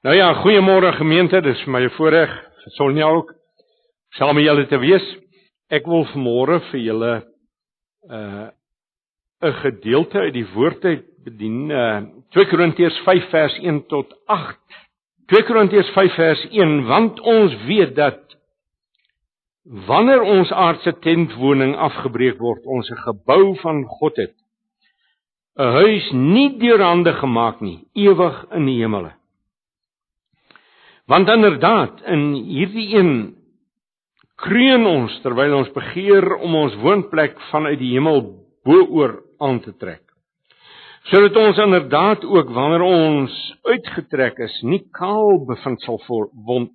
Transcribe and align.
Nou 0.00 0.14
ja, 0.16 0.30
goeiemôre 0.40 0.94
gemeente. 0.96 1.42
Dis 1.44 1.60
vir 1.60 1.72
my 1.74 1.80
'n 1.84 1.90
voorreg, 1.92 2.30
Sonja 2.72 3.04
ook, 3.04 3.34
saam 4.16 4.34
met 4.34 4.44
julle 4.44 4.66
te 4.66 4.78
wees. 4.78 5.04
Ek 5.68 5.84
wil 5.86 6.06
vanmôre 6.06 6.60
vir 6.70 6.80
julle 6.80 7.22
uh 8.08 8.48
'n 9.42 9.52
gedeelte 9.52 10.18
uit 10.18 10.32
die 10.32 10.46
woord 10.54 10.84
uit 10.84 11.04
bedien, 11.24 11.70
uh 11.70 12.00
2 12.30 12.46
Korintiërs 12.46 12.98
5 13.04 13.28
vers 13.28 13.58
1 13.58 13.86
tot 13.88 14.14
8. 14.26 14.56
2 15.26 15.42
Korintiërs 15.42 15.90
5 15.92 16.14
vers 16.14 16.46
1, 16.50 16.86
want 16.86 17.20
ons 17.20 17.64
weet 17.66 17.94
dat 17.94 18.20
wanneer 19.64 20.22
ons 20.22 20.50
aardse 20.52 20.98
tentwoning 20.98 21.76
afgebreek 21.76 22.38
word, 22.38 22.64
ons 22.64 22.90
'n 22.90 22.96
gebou 22.96 23.54
van 23.56 23.84
God 23.84 24.16
het. 24.16 24.34
'n 25.58 25.72
Huis 25.72 26.10
nie 26.12 26.58
deur 26.58 26.80
hande 26.80 27.12
gemaak 27.12 27.60
nie, 27.60 27.84
ewig 27.92 28.46
in 28.50 28.64
die 28.64 28.80
hemele. 28.80 29.19
Want 31.10 31.28
inderdaad, 31.28 32.04
in 32.06 32.28
hierdie 32.46 32.86
een 32.94 33.14
kreun 34.38 34.86
ons 34.86 35.16
terwyl 35.24 35.56
ons 35.58 35.72
begeer 35.74 36.36
om 36.36 36.54
ons 36.54 36.76
woonplek 36.84 37.34
vanuit 37.50 37.80
die 37.80 37.96
hemel 37.96 38.20
bo-oor 38.66 39.16
aan 39.42 39.58
te 39.64 39.72
trek. 39.74 40.04
Sodat 41.10 41.34
ons 41.40 41.58
inderdaad 41.58 42.22
ook 42.28 42.52
wanneer 42.54 42.84
ons 42.86 43.34
uitgetrek 43.66 44.38
is, 44.46 44.54
nie 44.62 44.84
kaal 44.94 45.40
bevind 45.48 45.82
sal 45.82 45.98
word 46.06 46.70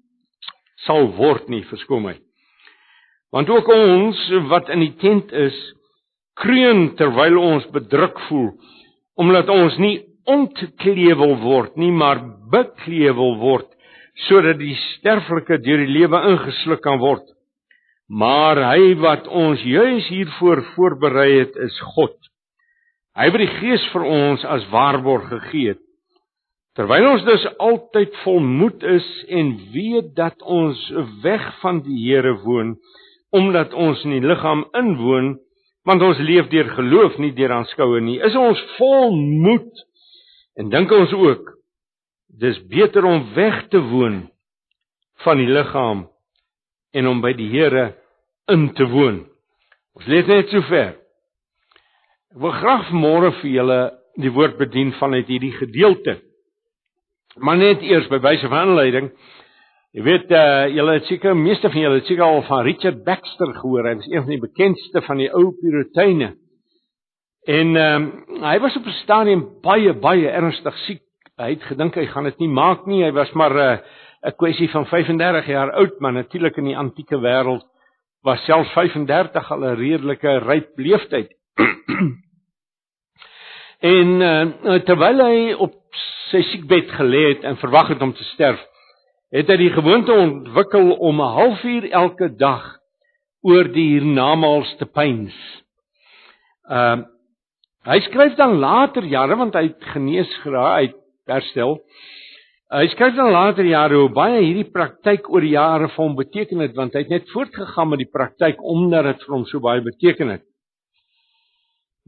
sal 0.84 1.07
word 1.15 1.48
nie, 1.49 1.63
verskoon 1.70 2.04
my. 2.04 2.15
Want 3.31 3.49
ook 3.49 3.70
ons 3.71 4.20
wat 4.52 4.67
in 4.76 4.84
die 4.84 4.95
tent 4.99 5.31
is, 5.31 5.55
kreun 6.35 6.90
terwyl 6.99 7.40
ons 7.40 7.70
bedruk 7.71 8.20
voel 8.27 8.52
omdat 9.15 9.48
ons 9.48 9.77
nie 9.79 10.02
ontkleewel 10.27 11.38
word 11.40 11.77
nie, 11.79 11.93
maar 11.95 12.20
bekleewel 12.52 13.38
word 13.40 13.71
sodat 14.27 14.59
die 14.61 14.75
sterflike 14.95 15.59
deur 15.63 15.83
die 15.83 15.91
lewe 15.91 16.21
ingesluk 16.31 16.81
kan 16.85 16.99
word. 17.01 17.26
Maar 18.07 18.62
hy 18.70 18.93
wat 19.01 19.27
ons 19.27 19.63
juis 19.65 20.07
hiervoor 20.13 20.62
voorberei 20.76 21.31
het, 21.40 21.55
is 21.57 21.79
God. 21.95 22.15
Hy 23.15 23.29
het 23.31 23.40
die 23.40 23.53
Gees 23.59 23.84
vir 23.93 24.05
ons 24.12 24.43
as 24.45 24.67
waarborg 24.71 25.27
gegee. 25.31 25.75
Terwyl 26.75 27.07
ons 27.13 27.23
dus 27.23 27.45
altyd 27.63 28.15
volmoed 28.25 28.84
is 28.84 29.05
en 29.31 29.53
weet 29.71 30.12
dat 30.18 30.41
ons 30.43 30.79
weg 31.23 31.45
van 31.62 31.79
die 31.85 31.97
Here 32.03 32.35
woon, 32.43 32.75
omdat 33.31 33.73
ons 33.73 34.03
in 34.03 34.18
die 34.18 34.25
liggaam 34.27 34.65
inwoon, 34.75 35.37
want 35.87 36.03
ons 36.03 36.20
leef 36.20 36.49
deur 36.51 36.68
geloof 36.75 37.15
nie 37.21 37.31
deur 37.37 37.53
aanskoue 37.62 38.01
nie, 38.03 38.18
is 38.20 38.35
ons 38.35 38.59
volmoed 38.75 39.85
en 40.59 40.71
dink 40.71 40.91
ons 40.91 41.13
ook 41.15 41.54
dis 42.39 42.59
beter 42.67 43.05
om 43.05 43.33
weg 43.35 43.67
te 43.71 43.79
woon 43.79 44.25
van 45.23 45.39
die 45.39 45.47
liggaam 45.47 46.05
en 46.95 47.07
om 47.07 47.21
by 47.23 47.33
die 47.37 47.47
Here 47.51 47.93
in 48.51 48.69
te 48.75 48.87
woon. 48.89 49.23
Ons 49.95 50.07
lees 50.11 50.27
net 50.27 50.51
so 50.51 50.63
ver. 50.69 50.95
Ek 52.35 52.41
wil 52.43 52.55
graag 52.59 52.91
môre 52.91 53.31
vir 53.39 53.51
julle 53.53 53.79
die 54.19 54.31
woord 54.31 54.57
bedien 54.59 54.93
vanuit 54.99 55.27
hierdie 55.31 55.53
gedeelte. 55.55 56.19
Maar 57.39 57.59
net 57.59 57.83
eers 57.83 58.07
by 58.11 58.19
wyse 58.23 58.47
van 58.47 58.69
aanleiding. 58.69 59.09
Jy 59.95 60.03
weet 60.03 60.31
uh 60.35 60.67
julle 60.75 60.97
het 60.97 61.07
seker 61.07 61.35
meeste 61.39 61.71
van 61.71 61.81
julle 61.81 62.01
het 62.01 62.09
seker 62.09 62.25
al 62.25 62.43
van 62.47 62.65
Richard 62.67 63.03
Baxter 63.07 63.53
gehoor. 63.61 63.87
Hy 63.87 63.95
was 64.01 64.11
een 64.11 64.23
van 64.23 64.33
die 64.33 64.44
bekendste 64.44 65.03
van 65.07 65.23
die 65.23 65.31
ou 65.31 65.53
Puriteine. 65.61 66.33
En 67.47 67.75
ehm 67.79 68.11
um, 68.11 68.44
hy 68.44 68.57
was 68.59 68.75
op 68.75 68.85
'n 68.88 69.00
stadium 69.03 69.47
baie 69.63 69.94
baie 69.94 70.28
ernstig 70.29 70.78
siek 70.88 71.04
hy 71.38 71.50
het 71.51 71.63
gedink 71.67 71.95
hy 72.00 72.05
gaan 72.11 72.28
dit 72.29 72.39
nie 72.39 72.51
maak 72.51 72.85
nie. 72.88 73.03
Hy 73.03 73.11
was 73.11 73.31
maar 73.33 73.53
'n 73.53 73.59
uh, 73.59 73.78
'n 74.25 74.35
kwessie 74.39 74.69
van 74.69 74.85
35 74.85 75.45
jaar 75.45 75.72
oud, 75.72 76.00
maar 76.00 76.13
natuurlik 76.13 76.57
in 76.57 76.72
die 76.72 76.78
antieke 76.78 77.19
wêreld 77.22 77.66
was 78.23 78.44
selfs 78.45 78.72
35 78.73 79.51
al 79.51 79.66
'n 79.66 79.75
redelike 79.75 80.39
ryp 80.39 80.72
leeftyd. 80.78 81.29
en 83.95 84.09
uh, 84.22 84.79
terwyl 84.88 85.22
hy 85.22 85.53
op 85.53 85.75
sy 86.31 86.41
siekbed 86.41 86.90
gelê 86.97 87.28
het 87.35 87.44
en 87.44 87.57
verwag 87.57 87.88
het 87.94 88.01
om 88.01 88.13
te 88.13 88.24
sterf, 88.34 88.62
het 89.29 89.47
hy 89.47 89.57
die 89.57 89.74
gewoonte 89.75 90.13
ontwikkel 90.13 90.91
om 90.97 91.22
'n 91.22 91.35
halfuur 91.38 91.91
elke 91.91 92.35
dag 92.35 92.79
oor 93.45 93.69
die 93.69 94.00
hiernamaals 94.00 94.75
te 94.78 94.85
pyns. 94.85 95.35
Ehm 96.69 97.00
uh, 97.00 97.06
hy 97.85 98.00
skryf 98.01 98.34
dan 98.34 98.57
later 98.57 99.06
jare 99.06 99.35
want 99.38 99.53
hy 99.53 99.68
het 99.68 99.84
genees 99.94 100.31
geraak, 100.41 100.79
hy 100.81 101.05
herstel. 101.28 101.80
Hy 102.74 102.88
skryf 102.91 103.13
dan 103.16 103.31
later 103.31 103.66
jare 103.69 104.00
hoe 104.00 104.09
baie 104.09 104.41
hierdie 104.41 104.72
praktyk 104.74 105.28
oor 105.30 105.44
die 105.46 105.53
jare 105.53 105.88
vir 105.94 106.02
hom 106.02 106.16
beteken 106.18 106.63
het 106.66 106.74
want 106.78 106.96
hy 106.97 107.03
het 107.03 107.13
net 107.13 107.30
voortgegaan 107.34 107.91
met 107.91 108.02
die 108.02 108.09
praktyk 108.09 108.62
omdat 108.62 109.06
dit 109.12 109.25
vir 109.25 109.36
hom 109.36 109.46
so 109.46 109.62
baie 109.62 109.84
beteken 109.86 110.34
het. 110.34 110.44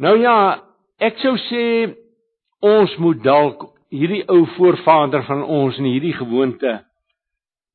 Nou 0.02 0.16
ja, 0.18 0.64
ek 1.00 1.22
sou 1.22 1.36
sê 1.46 1.64
ons 2.66 2.96
moet 3.02 3.22
dalk 3.24 3.70
hierdie 3.94 4.24
ou 4.34 4.44
voorvader 4.58 5.24
van 5.30 5.44
ons 5.46 5.78
in 5.78 5.88
hierdie 5.92 6.16
gewoonte 6.18 6.74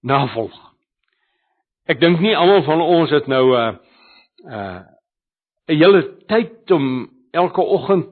navolg. 0.02 0.58
Ek 1.86 2.02
dink 2.02 2.20
nie 2.22 2.34
almal 2.36 2.66
van 2.66 2.82
ons 2.82 3.10
het 3.14 3.30
nou 3.30 3.54
'n 3.54 3.58
uh, 3.62 3.78
uh, 4.50 4.80
'n 5.70 5.78
hele 5.78 6.02
tyd 6.26 6.70
om 6.70 7.10
elke 7.32 7.62
oggend 7.62 8.10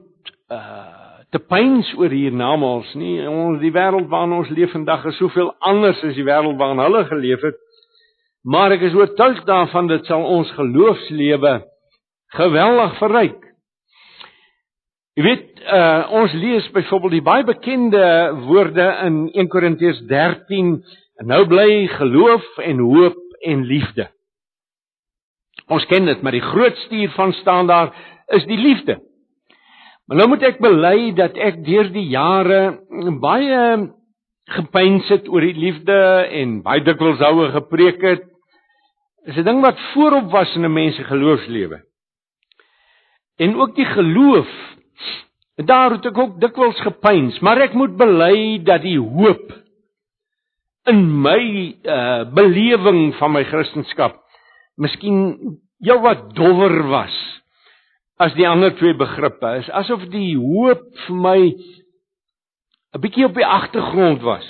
uh 0.49 1.00
te 1.31 1.39
pyns 1.39 1.87
oor 1.95 2.11
hiernamaals 2.11 2.91
nie. 2.99 3.17
Ons 3.27 3.61
die 3.63 3.71
wêreld 3.71 4.09
waarin 4.11 4.35
ons 4.41 4.51
leef 4.51 4.73
vandag 4.75 5.05
is 5.11 5.19
soveel 5.19 5.53
anders 5.63 6.01
as 6.03 6.17
die 6.17 6.27
wêreld 6.27 6.59
waarin 6.59 6.83
hulle 6.83 7.05
geleef 7.07 7.43
het. 7.47 7.59
Maar 8.43 8.75
ek 8.75 8.87
is 8.89 8.97
oortuig 8.97 9.43
daarvan 9.47 9.87
dit 9.87 10.07
sal 10.09 10.25
ons 10.25 10.51
geloofslewe 10.57 11.59
geweldig 12.35 12.97
verryk. 12.99 13.39
Jy 15.19 15.23
weet, 15.25 15.47
uh, 15.67 16.07
ons 16.21 16.33
lees 16.39 16.67
byvoorbeeld 16.71 17.17
die 17.17 17.25
baie 17.25 17.43
bekende 17.45 18.03
woorde 18.47 18.87
in 19.05 19.25
1 19.35 19.49
Korintiërs 19.51 19.99
13, 20.07 20.71
en 21.19 21.27
nou 21.29 21.43
bly 21.51 21.85
geloof 21.97 22.47
en 22.63 22.79
hoop 22.79 23.19
en 23.45 23.65
liefde. 23.67 24.07
Ons 25.71 25.85
ken 25.91 26.07
dit, 26.07 26.23
maar 26.23 26.35
die 26.35 26.43
grootste 26.43 26.95
hiervan 26.95 27.35
staan 27.39 27.67
daar 27.67 27.91
is 28.35 28.47
die 28.47 28.57
liefde. 28.57 28.97
Maar 30.07 30.17
nou 30.17 30.27
moet 30.33 30.43
ek 30.43 30.59
bely 30.63 31.11
dat 31.15 31.37
ek 31.37 31.61
deur 31.65 31.91
die 31.93 32.07
jare 32.11 32.61
baie 33.21 33.61
gepeins 34.51 35.07
het 35.13 35.29
oor 35.31 35.45
die 35.45 35.55
liefde 35.55 35.97
en 36.41 36.59
baie 36.65 36.83
dikwels 36.83 37.21
daaroor 37.21 37.53
gepreek 37.55 38.01
het. 38.01 38.27
Is 39.25 39.37
'n 39.37 39.45
ding 39.45 39.61
wat 39.61 39.79
voorop 39.93 40.31
was 40.31 40.55
in 40.55 40.65
'n 40.65 40.73
mens 40.73 40.95
se 40.95 41.03
geloofslewe. 41.03 41.81
En 43.37 43.55
ook 43.55 43.75
die 43.75 43.85
geloof 43.85 44.49
daar 45.55 45.91
het 45.91 46.05
ek 46.05 46.17
ook 46.17 46.39
dikwels 46.41 46.79
gepeins, 46.81 47.39
maar 47.39 47.61
ek 47.61 47.73
moet 47.73 47.97
bely 47.97 48.63
dat 48.63 48.81
die 48.81 48.99
hoop 48.99 49.51
in 50.89 51.21
my 51.21 51.75
uh 51.85 52.33
belewing 52.33 53.15
van 53.15 53.31
my 53.31 53.43
kristendom 53.43 54.17
miskien 54.75 55.59
heelwat 55.83 56.33
dowwer 56.35 56.81
was 56.89 57.40
as 58.21 58.33
die 58.37 58.47
ander 58.47 58.73
twee 58.77 58.93
begrippe 58.97 59.55
is 59.63 59.69
asof 59.81 60.03
die 60.13 60.35
hoop 60.37 60.83
vir 61.07 61.21
my 61.25 61.39
'n 62.91 63.01
bietjie 63.01 63.25
op 63.25 63.35
die 63.35 63.47
agtergrond 63.47 64.21
was. 64.21 64.47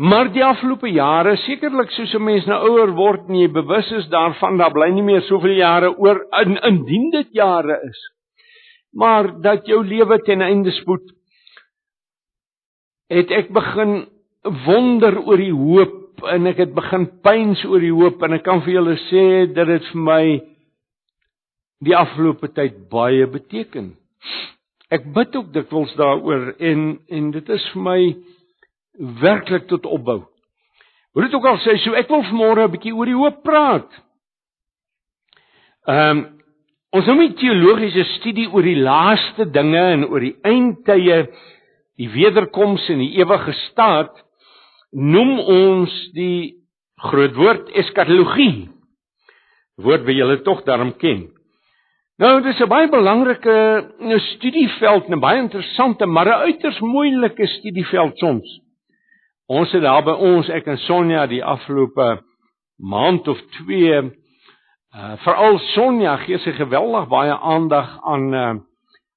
Maar 0.00 0.32
die 0.32 0.44
afgelope 0.44 0.88
jare, 0.88 1.36
sekerlik 1.36 1.90
soos 1.92 2.14
'n 2.14 2.24
mens 2.24 2.46
nou 2.46 2.58
ouer 2.68 2.92
word 2.96 3.28
en 3.28 3.36
jy 3.38 3.48
bewus 3.52 3.90
is 3.92 4.08
daarvan 4.08 4.56
dat 4.56 4.72
bly 4.72 4.88
nie 4.90 5.02
meer 5.02 5.22
soveel 5.22 5.56
jare 5.56 5.92
oor 5.98 6.24
in, 6.40 6.56
indien 6.56 7.10
dit 7.10 7.28
jare 7.32 7.78
is. 7.90 8.00
Maar 8.92 9.40
dat 9.42 9.66
jou 9.66 9.84
lewe 9.84 10.18
ten 10.18 10.40
einde 10.40 10.70
spoed 10.70 11.12
het 13.08 13.30
ek 13.30 13.52
begin 13.52 14.08
wonder 14.66 15.20
oor 15.20 15.36
die 15.36 15.52
hoop 15.52 16.24
en 16.32 16.46
ek 16.46 16.56
het 16.56 16.74
begin 16.74 17.06
pyns 17.22 17.64
oor 17.64 17.80
die 17.80 17.92
hoop 17.92 18.22
en 18.22 18.32
ek 18.32 18.42
kan 18.42 18.62
vir 18.62 18.72
julle 18.72 18.96
sê 19.10 19.52
dat 19.54 19.66
dit 19.66 19.84
vir 19.92 20.00
my 20.00 20.24
die 21.82 21.96
afgelope 21.96 22.52
tyd 22.54 22.84
baie 22.92 23.26
beteken. 23.30 23.92
Ek 24.92 25.08
bid 25.14 25.36
ook 25.36 25.52
dikwels 25.54 25.94
daaroor 25.98 26.52
en 26.60 27.00
en 27.08 27.30
dit 27.34 27.48
is 27.56 27.64
vir 27.72 27.82
my 27.82 28.00
werklik 29.22 29.66
tot 29.70 29.88
opbou. 29.88 30.20
Hoe 31.12 31.24
dit 31.24 31.34
ook 31.34 31.48
al 31.48 31.58
sê, 31.64 31.76
so 31.80 31.96
ek 31.96 32.08
wil 32.12 32.24
vanmôre 32.28 32.68
'n 32.68 32.72
bietjie 32.72 32.94
oor 32.94 33.08
die 33.08 33.18
hoop 33.18 33.42
praat. 33.42 33.90
Ehm 35.88 36.18
um, 36.18 36.20
ons 36.92 37.06
noem 37.06 37.18
dit 37.18 37.38
teologiese 37.40 38.04
studie 38.18 38.48
oor 38.52 38.62
die 38.62 38.76
laaste 38.76 39.46
dinge 39.50 39.80
en 39.94 40.04
oor 40.04 40.20
die 40.20 40.36
eindtye, 40.44 41.26
die 41.96 42.08
wederkoms 42.12 42.88
en 42.92 42.98
die 42.98 43.16
ewige 43.16 43.52
staat 43.70 44.12
noem 44.92 45.38
ons 45.40 45.92
die 46.12 46.60
groot 47.00 47.34
woord 47.34 47.70
eskatologie. 47.72 48.68
Woord 49.80 50.04
wat 50.04 50.14
julle 50.16 50.42
tog 50.44 50.64
daarom 50.68 50.92
ken. 51.00 51.30
Nou, 52.20 52.42
dit 52.42 52.52
is 52.52 52.60
'n 52.60 52.68
baie 52.68 52.88
belangrike 52.88 53.88
nou, 53.98 54.18
studieveld, 54.18 55.08
'n 55.08 55.20
baie 55.20 55.38
interessante, 55.40 56.06
maar 56.06 56.26
'n 56.26 56.42
uiters 56.48 56.80
moeilike 56.80 57.46
studieveld 57.46 58.18
soms. 58.18 58.60
Ons 59.46 59.72
het 59.72 59.82
daar 59.82 60.02
by 60.04 60.10
ons, 60.10 60.48
ek 60.48 60.66
en 60.66 60.78
Sonja, 60.78 61.26
die 61.26 61.44
afgelope 61.44 62.22
maand 62.76 63.28
of 63.28 63.40
2 63.40 64.00
uh 64.92 65.16
veral 65.16 65.58
Sonja 65.58 66.16
gee 66.16 66.38
sy 66.38 66.52
geweldig 66.52 67.08
baie 67.08 67.32
aandag 67.32 67.98
aan 68.04 68.34
uh 68.34 68.54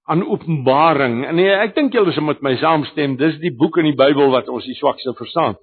aan 0.08 0.28
Openbaring. 0.28 1.26
En 1.26 1.36
nee, 1.36 1.50
ek 1.50 1.76
dink 1.76 1.94
julle 1.94 2.12
sal 2.14 2.24
met 2.24 2.42
my 2.42 2.56
saamstem, 2.56 3.18
dis 3.18 3.40
die 3.42 3.56
boek 3.56 3.78
in 3.78 3.90
die 3.90 3.98
Bybel 3.98 4.30
wat 4.30 4.50
ons 4.50 4.66
die 4.66 4.78
swakste 4.78 5.14
verstaan. 5.14 5.56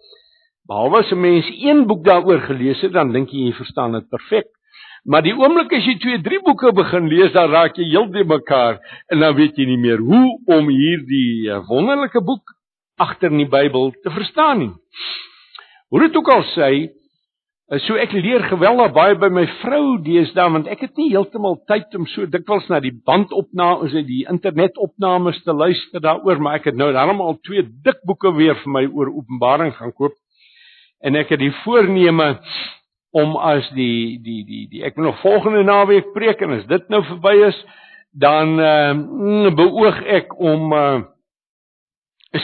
Behalwe 0.67 0.99
as 0.99 1.13
'n 1.13 1.21
mens 1.21 1.47
een 1.49 1.87
boek 1.87 2.05
daaroor 2.05 2.41
gelees 2.41 2.81
het, 2.81 2.93
dan 2.93 3.13
dink 3.13 3.31
jy 3.31 3.47
jy 3.47 3.53
verstaan 3.53 3.93
dit 3.93 4.09
perfek. 4.09 4.47
Maar 5.03 5.25
die 5.27 5.35
oomblik 5.35 5.73
as 5.75 5.87
jy 5.87 5.97
twee, 5.99 6.21
drie 6.23 6.39
boeke 6.47 6.71
begin 6.79 7.09
lees, 7.11 7.33
dan 7.35 7.51
raak 7.51 7.79
jy 7.79 7.89
heeltemal 7.91 8.39
mekaar 8.39 8.79
en 9.11 9.23
dan 9.25 9.35
weet 9.35 9.59
jy 9.59 9.67
nie 9.67 9.81
meer 9.83 9.99
hoe 9.99 10.37
om 10.55 10.71
hierdie 10.71 11.51
eh, 11.51 11.59
wonderlike 11.67 12.23
boek 12.23 12.55
agter 13.03 13.33
in 13.35 13.43
die 13.43 13.51
Bybel 13.51 13.91
te 14.05 14.13
verstaan 14.15 14.61
nie. 14.63 14.71
Hoe 15.91 16.05
dit 16.05 16.17
ook 16.21 16.31
al 16.31 16.45
sê, 16.53 16.71
eh, 16.87 17.83
so 17.83 17.99
ek 17.99 18.15
leer 18.15 18.47
geweldig 18.47 18.95
baie 18.95 19.19
by 19.19 19.33
my 19.41 19.45
vrou 19.65 19.99
deesdae 20.07 20.47
want 20.55 20.71
ek 20.71 20.87
het 20.87 20.95
nie 21.03 21.11
heeltemal 21.11 21.59
tyd 21.67 21.99
om 21.99 22.07
so 22.15 22.31
dikwels 22.31 22.71
na 22.71 22.79
die 22.85 22.95
bandopnames 22.95 23.99
en 23.99 24.07
die 24.07 24.23
internetopnames 24.31 25.43
te 25.43 25.51
luister 25.65 26.05
daaroor, 26.05 26.39
maar 26.39 26.61
ek 26.63 26.71
het 26.71 26.79
nou 26.79 26.93
daarom 26.95 27.25
al 27.27 27.41
twee 27.43 27.67
dik 27.67 28.07
boeke 28.07 28.31
weer 28.39 28.55
vir 28.63 28.79
my 28.79 28.87
oor 28.87 29.11
Openbaring 29.11 29.75
gaan 29.75 29.99
koop. 29.99 30.15
En 31.03 31.19
ek 31.19 31.35
het 31.35 31.43
die 31.43 31.55
voorneme 31.65 32.37
om 33.13 33.37
as 33.37 33.69
die 33.77 34.19
die 34.25 34.43
die 34.49 34.67
die 34.73 34.83
ek 34.85 34.97
wil 34.97 35.11
nog 35.11 35.21
volgende 35.21 35.63
naweek 35.69 36.13
preek 36.17 36.41
en 36.41 36.57
as 36.57 36.67
dit 36.67 36.89
nou 36.89 37.03
verby 37.05 37.35
is 37.49 37.59
dan 38.13 38.59
uh, 38.61 39.53
beoog 39.57 40.01
ek 40.05 40.33
om 40.41 40.73
uh, 40.73 41.01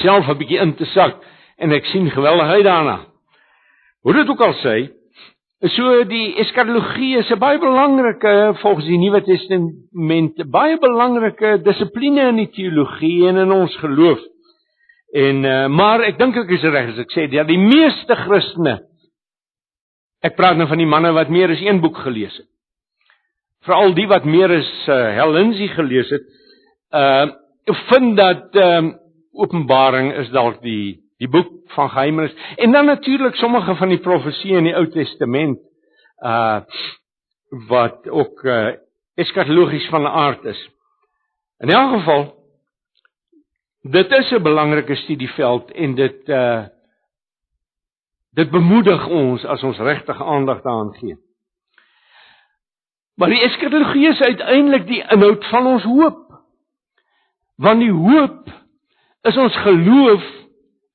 self 0.00 0.28
'n 0.28 0.38
bietjie 0.38 0.60
in 0.60 0.74
te 0.76 0.84
sak 0.92 1.16
en 1.56 1.72
ek 1.72 1.88
sien 1.92 2.10
geweldig 2.10 2.48
uit 2.48 2.64
daarna. 2.64 2.98
Hoe 4.02 4.12
dit 4.12 4.28
ook 4.28 4.40
al 4.40 4.54
sê, 4.62 4.76
so 5.74 6.04
die 6.08 6.36
eskatologie 6.38 7.16
is 7.18 7.30
'n 7.30 7.38
baie 7.38 7.58
belangrike 7.58 8.54
volgens 8.60 8.86
die 8.86 8.98
Nuwe 8.98 9.22
Testament 9.22 10.50
baie 10.50 10.78
belangrike 10.78 11.62
dissipline 11.62 12.28
in 12.28 12.36
die 12.36 12.50
teologie 12.50 13.28
en 13.28 13.36
in 13.36 13.52
ons 13.52 13.76
geloof. 13.76 14.20
En 15.12 15.44
uh, 15.44 15.66
maar 15.66 16.00
ek 16.00 16.18
dink 16.18 16.36
ek 16.36 16.50
is 16.50 16.62
reg 16.62 16.92
as 16.92 16.98
ek 16.98 17.10
sê 17.10 17.26
dat 17.32 17.48
die 17.48 17.58
meeste 17.58 18.14
Christene 18.14 18.87
Ek 20.24 20.34
praat 20.34 20.56
nou 20.58 20.66
van 20.68 20.80
die 20.80 20.88
manne 20.88 21.12
wat 21.14 21.30
meer 21.30 21.52
as 21.54 21.60
een 21.62 21.80
boek 21.80 21.98
gelees 22.02 22.36
het. 22.36 22.48
Veral 23.66 23.94
die 23.94 24.06
wat 24.10 24.24
meer 24.24 24.50
as 24.50 24.70
uh, 24.88 24.96
Hel 25.18 25.34
Lindsey 25.34 25.68
gelees 25.74 26.10
het, 26.14 26.24
uh 26.94 27.26
vind 27.90 28.16
dat 28.16 28.54
ehm 28.56 28.86
uh, 28.86 28.94
Openbaring 29.38 30.14
is 30.18 30.30
dalk 30.32 30.62
die 30.62 30.98
die 31.20 31.28
boek 31.28 31.50
van 31.74 31.90
geheimenis 31.90 32.32
en 32.56 32.72
dan 32.72 32.86
natuurlik 32.86 33.36
sommige 33.36 33.74
van 33.76 33.88
die 33.92 34.00
profeseë 34.02 34.56
in 34.58 34.70
die 34.70 34.74
Ou 34.74 34.86
Testament 34.90 35.60
uh 36.24 36.64
wat 37.68 38.08
ook 38.08 38.42
uh 38.44 38.72
eskatologies 39.18 39.88
van 39.92 40.06
aard 40.06 40.44
is. 40.44 40.58
In 41.60 41.70
elk 41.70 41.92
geval 41.98 42.24
dit 43.82 44.12
is 44.12 44.32
'n 44.32 44.42
belangrike 44.42 44.94
studieveld 44.94 45.70
en 45.70 45.94
dit 45.94 46.28
uh 46.28 46.66
Dit 48.36 48.50
bemoedig 48.50 49.06
ons 49.06 49.44
as 49.44 49.62
ons 49.62 49.78
regtig 49.78 50.22
aandag 50.22 50.62
daaraan 50.62 50.94
gee. 50.94 51.16
Maar 53.18 53.28
die 53.28 53.42
eskatologie 53.42 54.08
is 54.08 54.20
uiteindelik 54.20 54.86
die 54.86 55.02
inhoud 55.10 55.46
van 55.50 55.66
ons 55.66 55.82
hoop. 55.82 56.24
Want 57.56 57.80
die 57.80 57.92
hoop 57.92 58.50
is 59.22 59.36
ons 59.36 59.56
geloof 59.56 60.24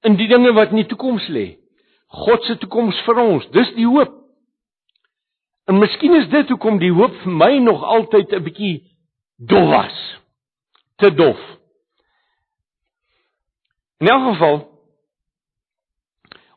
in 0.08 0.16
die 0.16 0.28
dinge 0.28 0.54
wat 0.54 0.72
in 0.72 0.80
die 0.84 0.88
toekoms 0.88 1.28
lê. 1.28 1.58
God 2.08 2.44
se 2.48 2.58
toekoms 2.62 3.00
vir 3.08 3.20
ons, 3.20 3.48
dis 3.52 3.74
die 3.76 3.88
hoop. 3.90 4.14
En 5.68 5.80
miskien 5.80 6.16
is 6.16 6.30
dit 6.32 6.50
hoekom 6.52 6.80
die 6.80 6.92
hoop 6.94 7.16
vir 7.24 7.36
my 7.42 7.58
nog 7.64 7.84
altyd 7.84 8.32
'n 8.34 8.44
bietjie 8.44 8.76
dof 9.38 9.70
was. 9.70 10.20
Te 10.96 11.14
dof. 11.14 11.40
In 14.00 14.08
elk 14.08 14.34
geval 14.34 14.73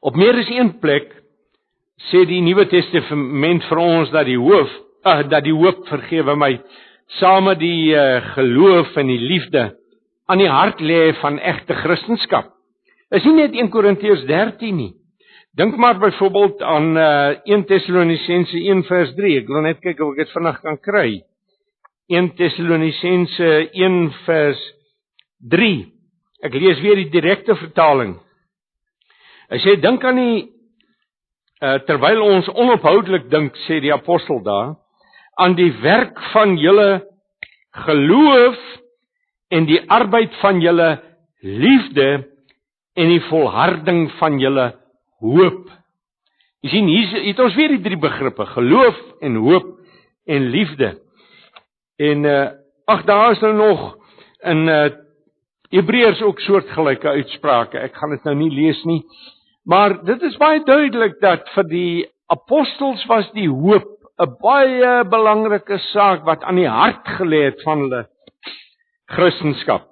Op 0.07 0.15
meer 0.15 0.37
as 0.39 0.51
een 0.55 0.69
plek 0.79 1.09
sê 2.13 2.21
die 2.31 2.39
Nuwe 2.45 2.69
Testament 2.71 3.65
vir 3.67 3.79
ons 3.83 4.11
dat 4.15 4.29
die 4.29 4.39
hoof, 4.39 4.71
uh, 5.03 5.23
dat 5.27 5.43
die 5.43 5.55
hoop 5.55 5.81
vergewe 5.89 6.37
my, 6.39 6.53
saam 7.19 7.49
met 7.49 7.59
die 7.59 7.91
uh, 7.91 8.21
geloof 8.37 8.95
en 9.03 9.11
die 9.11 9.19
liefde 9.19 9.65
aan 10.31 10.39
die 10.39 10.51
hart 10.51 10.79
lê 10.79 11.09
van 11.19 11.41
egte 11.43 11.75
Christendom. 11.81 12.47
Is 13.15 13.27
nie 13.27 13.35
net 13.41 13.55
1 13.59 13.71
Korintiërs 13.75 14.23
13 14.29 14.77
nie. 14.79 14.93
Dink 15.59 15.75
maar 15.81 15.99
byvoorbeeld 15.99 16.63
aan 16.63 16.87
uh, 16.99 17.35
1 17.43 17.65
Tessalonisense 17.67 18.59
1 18.63 18.85
vers 18.87 19.15
3. 19.19 19.33
Ek 19.41 19.51
wil 19.51 19.67
net 19.67 19.81
kyk 19.83 20.03
of 20.05 20.13
ek 20.15 20.23
dit 20.23 20.35
vinnig 20.37 20.61
kan 20.63 20.79
kry. 20.87 21.09
1 22.15 22.31
Tessalonisense 22.39 23.51
1 23.75 23.99
vers 24.27 24.63
3. 25.57 25.73
Ek 26.47 26.55
lees 26.55 26.83
weer 26.85 27.03
die 27.03 27.11
direkte 27.11 27.59
vertaling. 27.59 28.19
Hy 29.51 29.59
sê 29.63 29.77
dink 29.79 30.05
aan 30.05 30.19
die 30.19 30.39
uh, 31.63 31.79
terwyl 31.87 32.23
ons 32.25 32.49
onophoudelik 32.51 33.29
dink 33.31 33.57
sê 33.67 33.79
die 33.85 33.95
apostel 33.95 34.43
daar 34.47 34.75
aan 35.37 35.55
die 35.59 35.71
werk 35.83 36.17
van 36.33 36.57
julle 36.57 37.05
geloof 37.87 38.59
en 39.53 39.69
die 39.69 39.83
arbeid 39.93 40.35
van 40.41 40.63
julle 40.65 40.97
liefde 41.45 42.09
en 42.97 43.13
die 43.13 43.23
volharding 43.29 44.09
van 44.19 44.39
julle 44.41 44.71
hoop. 45.21 45.67
Jy 46.65 46.73
sien 46.73 46.89
hier 46.91 47.13
het 47.29 47.41
ons 47.45 47.57
weer 47.59 47.77
die 47.77 47.85
drie 47.85 47.99
begrippe 48.01 48.47
geloof 48.55 48.97
en 49.23 49.37
hoop 49.45 49.75
en 50.27 50.49
liefde. 50.51 50.95
En 52.01 52.25
uh 52.25 52.47
ag 52.87 53.01
daar 53.03 53.33
is 53.35 53.41
nou 53.43 53.53
nog 53.55 53.97
in 54.47 54.69
uh 54.69 54.87
Hebreërs 55.75 56.21
ook 56.23 56.41
soortgelyke 56.41 57.09
uitsprake. 57.09 57.79
Ek 57.79 57.97
gaan 57.99 58.13
dit 58.15 58.25
nou 58.25 58.35
nie 58.39 58.51
lees 58.55 58.79
nie. 58.87 59.01
Maar 59.67 60.05
dit 60.05 60.23
is 60.23 60.37
baie 60.39 60.63
duidelik 60.63 61.17
dat 61.21 61.49
vir 61.57 61.67
die 61.67 62.07
apostels 62.31 63.03
was 63.11 63.27
die 63.35 63.49
hoop 63.51 63.89
'n 64.23 64.37
baie 64.41 65.05
belangrike 65.11 65.79
saak 65.91 66.23
wat 66.25 66.43
aan 66.43 66.57
die 66.57 66.69
hart 66.71 67.09
gelê 67.19 67.41
het 67.51 67.63
van 67.63 67.79
hulle 67.79 68.07
Christendom. 69.07 69.83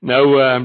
Nou 0.00 0.24
uh 0.40 0.60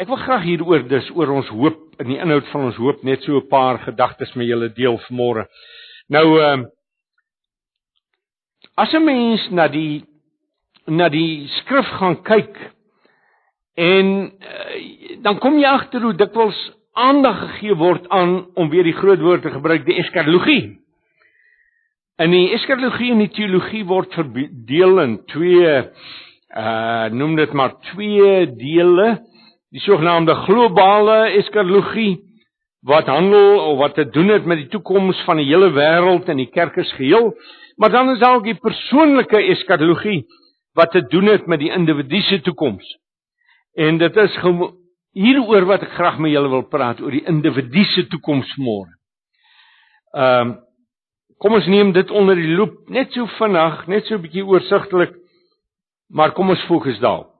ek 0.00 0.08
wil 0.08 0.16
graag 0.16 0.42
hieroor 0.42 0.88
dis 0.88 1.10
oor 1.12 1.28
ons 1.30 1.48
hoop 1.52 2.00
in 2.00 2.08
die 2.08 2.18
inhoud 2.18 2.46
van 2.48 2.64
ons 2.70 2.76
hoop 2.80 3.02
net 3.04 3.22
so 3.22 3.36
'n 3.36 3.48
paar 3.48 3.78
gedagtes 3.78 4.32
met 4.34 4.46
julle 4.46 4.72
deel 4.72 4.98
vanmôre. 4.98 5.46
Nou 6.08 6.40
uh 6.40 6.64
as 8.74 8.92
'n 8.94 9.04
mens 9.04 9.50
na 9.50 9.68
die 9.68 10.04
na 10.86 11.08
die 11.08 11.48
skrif 11.60 11.86
gaan 12.00 12.22
kyk 12.22 12.56
En 13.80 14.08
uh, 14.28 15.16
dan 15.24 15.38
kom 15.40 15.56
jy 15.60 15.68
agter 15.70 16.04
hoe 16.04 16.16
dikwels 16.18 16.58
aandag 17.00 17.38
gegee 17.46 17.76
word 17.80 18.08
aan 18.12 18.34
om 18.58 18.68
weer 18.72 18.84
die 18.84 18.96
groot 18.96 19.22
woord 19.24 19.46
te 19.46 19.52
gebruik, 19.54 19.86
die 19.86 19.96
eskatologie. 20.02 20.64
In 22.20 22.34
die 22.34 22.50
eskatologie 22.52 23.12
en 23.14 23.22
die 23.24 23.32
teologie 23.32 23.84
word 23.88 24.12
verdeel 24.18 25.00
in 25.06 25.20
twee 25.32 25.78
uh 26.50 27.06
noem 27.14 27.36
dit 27.38 27.52
maar 27.54 27.76
twee 27.92 28.46
dele. 28.58 29.08
Die 29.70 29.80
sogenaamde 29.84 30.34
globale 30.44 31.18
eskatologie 31.38 32.18
wat 32.82 33.06
handel 33.06 33.60
of 33.70 33.78
wat 33.78 33.94
te 33.94 34.08
doen 34.10 34.28
het 34.34 34.44
met 34.44 34.64
die 34.64 34.70
toekoms 34.72 35.20
van 35.24 35.38
die 35.38 35.46
hele 35.46 35.70
wêreld 35.76 36.28
en 36.28 36.40
die 36.40 36.50
kerk 36.50 36.78
as 36.80 36.92
geheel, 36.96 37.34
maar 37.76 37.92
dan 37.92 38.10
is 38.10 38.18
daar 38.18 38.40
ook 38.40 38.48
die 38.48 38.58
persoonlike 38.60 39.36
eskatologie 39.54 40.24
wat 40.74 40.90
te 40.90 41.06
doen 41.06 41.28
het 41.28 41.46
met 41.46 41.60
die 41.60 41.72
individu 41.72 42.20
se 42.20 42.40
toekoms. 42.40 42.96
En 43.76 43.98
dit 43.98 44.16
is 44.16 44.38
hieroor 45.12 45.66
wat 45.66 45.82
ek 45.82 45.94
graag 45.98 46.18
met 46.18 46.32
julle 46.32 46.48
wil 46.48 46.66
praat 46.70 47.00
oor 47.00 47.10
die 47.10 47.26
individu 47.26 47.84
se 47.84 48.06
toekoms 48.08 48.56
môre. 48.58 48.92
Ehm 50.14 50.50
um, 50.50 50.58
kom 51.40 51.54
ons 51.56 51.66
neem 51.72 51.94
dit 51.96 52.10
onder 52.12 52.36
die 52.36 52.50
loep 52.52 52.90
net 52.92 53.14
so 53.16 53.24
vinnig, 53.38 53.86
net 53.88 54.04
so 54.06 54.14
'n 54.14 54.22
bietjie 54.22 54.44
oorsigtelik. 54.44 55.14
Maar 56.12 56.32
kom 56.32 56.50
ons 56.50 56.66
fokus 56.68 56.98
daarop. 57.00 57.32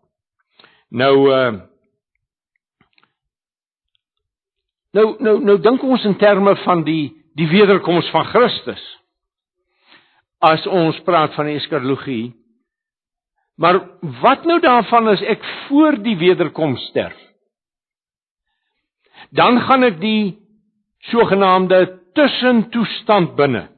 Nou 0.88 1.32
ehm 1.32 1.54
uh, 1.54 1.70
Nou 4.90 5.14
nou 5.22 5.36
nou 5.44 5.58
dink 5.62 5.82
ons 5.86 6.04
in 6.04 6.16
terme 6.18 6.56
van 6.64 6.82
die 6.86 7.12
die 7.38 7.46
wederkoms 7.46 8.08
van 8.10 8.24
Christus. 8.32 8.80
As 10.42 10.64
ons 10.66 10.98
praat 11.06 11.34
van 11.36 11.46
eskatologie, 11.52 12.32
Maar 13.60 13.80
wat 14.22 14.46
nou 14.48 14.56
daarvan 14.60 15.10
as 15.12 15.20
ek 15.20 15.42
voor 15.66 15.98
die 16.00 16.16
wederkoms 16.16 16.80
sterf? 16.90 17.16
Dan 19.36 19.60
gaan 19.68 19.84
ek 19.84 20.00
die 20.00 20.38
sogenaamde 21.12 21.84
tussentoestand 22.16 23.36
binne. 23.36 23.68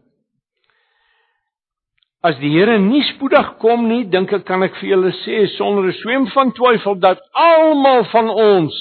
as 2.22 2.38
die 2.38 2.52
Here 2.54 2.78
nie 2.78 3.02
spoedig 3.10 3.56
kom 3.62 3.88
nie, 3.90 4.04
dink 4.10 4.30
ek 4.36 4.44
kan 4.46 4.62
ek 4.62 4.76
vir 4.78 4.92
julle 4.92 5.10
sê 5.24 5.42
sonder 5.56 5.90
'n 5.90 5.98
swem 6.00 6.26
van 6.34 6.52
twyfel 6.54 6.94
dat 7.02 7.18
almal 7.34 8.04
van 8.14 8.30
ons 8.30 8.74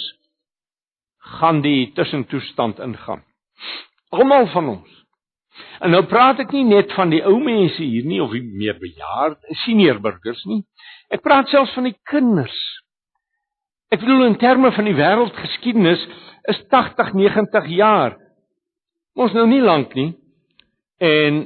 gaan 1.39 1.61
die 1.61 1.91
tussentoestand 1.95 2.79
ingaan. 2.79 3.23
Almal 4.11 4.47
van 4.53 4.69
ons. 4.77 5.00
En 5.81 5.91
nou 5.91 6.01
praat 6.07 6.39
ek 6.43 6.53
nie 6.55 6.63
net 6.67 6.93
van 6.95 7.11
die 7.11 7.21
ou 7.27 7.37
mense 7.43 7.81
hier 7.81 8.05
nie 8.07 8.21
of 8.23 8.33
die 8.35 8.43
meer 8.43 8.77
bejaarde 8.79 9.57
senior 9.65 9.99
burgers 10.03 10.43
nie. 10.49 10.61
Ek 11.11 11.23
praat 11.25 11.51
selfs 11.51 11.73
van 11.75 11.89
die 11.89 11.97
kinders. 12.07 12.57
Ek 13.91 13.99
bedoel 14.03 14.29
in 14.29 14.37
terme 14.39 14.71
van 14.71 14.87
die 14.87 14.95
wêreldgeskiedenis 14.95 16.03
is 16.51 16.61
80, 16.71 17.11
90 17.17 17.71
jaar. 17.75 18.15
Ons 19.19 19.35
nou 19.35 19.47
nie 19.49 19.61
lank 19.61 19.95
nie. 19.97 20.13
En 21.01 21.43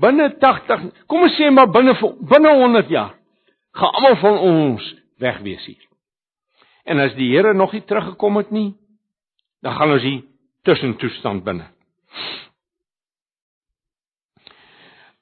binne 0.00 0.30
80, 0.40 0.86
kom 1.10 1.26
ons 1.26 1.36
sê 1.36 1.50
maar 1.52 1.68
binne 1.74 1.94
binne 2.30 2.54
100 2.62 2.92
jaar 2.94 3.18
gaan 3.72 3.94
almal 3.98 4.16
van 4.20 4.38
ons 4.38 4.88
weg 5.22 5.40
wees 5.44 5.64
hier. 5.66 5.84
En 6.84 7.00
as 7.00 7.14
die 7.16 7.30
Here 7.32 7.54
nog 7.54 7.72
nie 7.72 7.84
teruggekom 7.86 8.36
het 8.40 8.50
nie, 8.50 8.72
dan 9.62 9.76
gaan 9.78 9.94
ons 9.94 10.04
hier 10.04 10.24
tussentoestand 10.66 11.44
binne. 11.46 11.68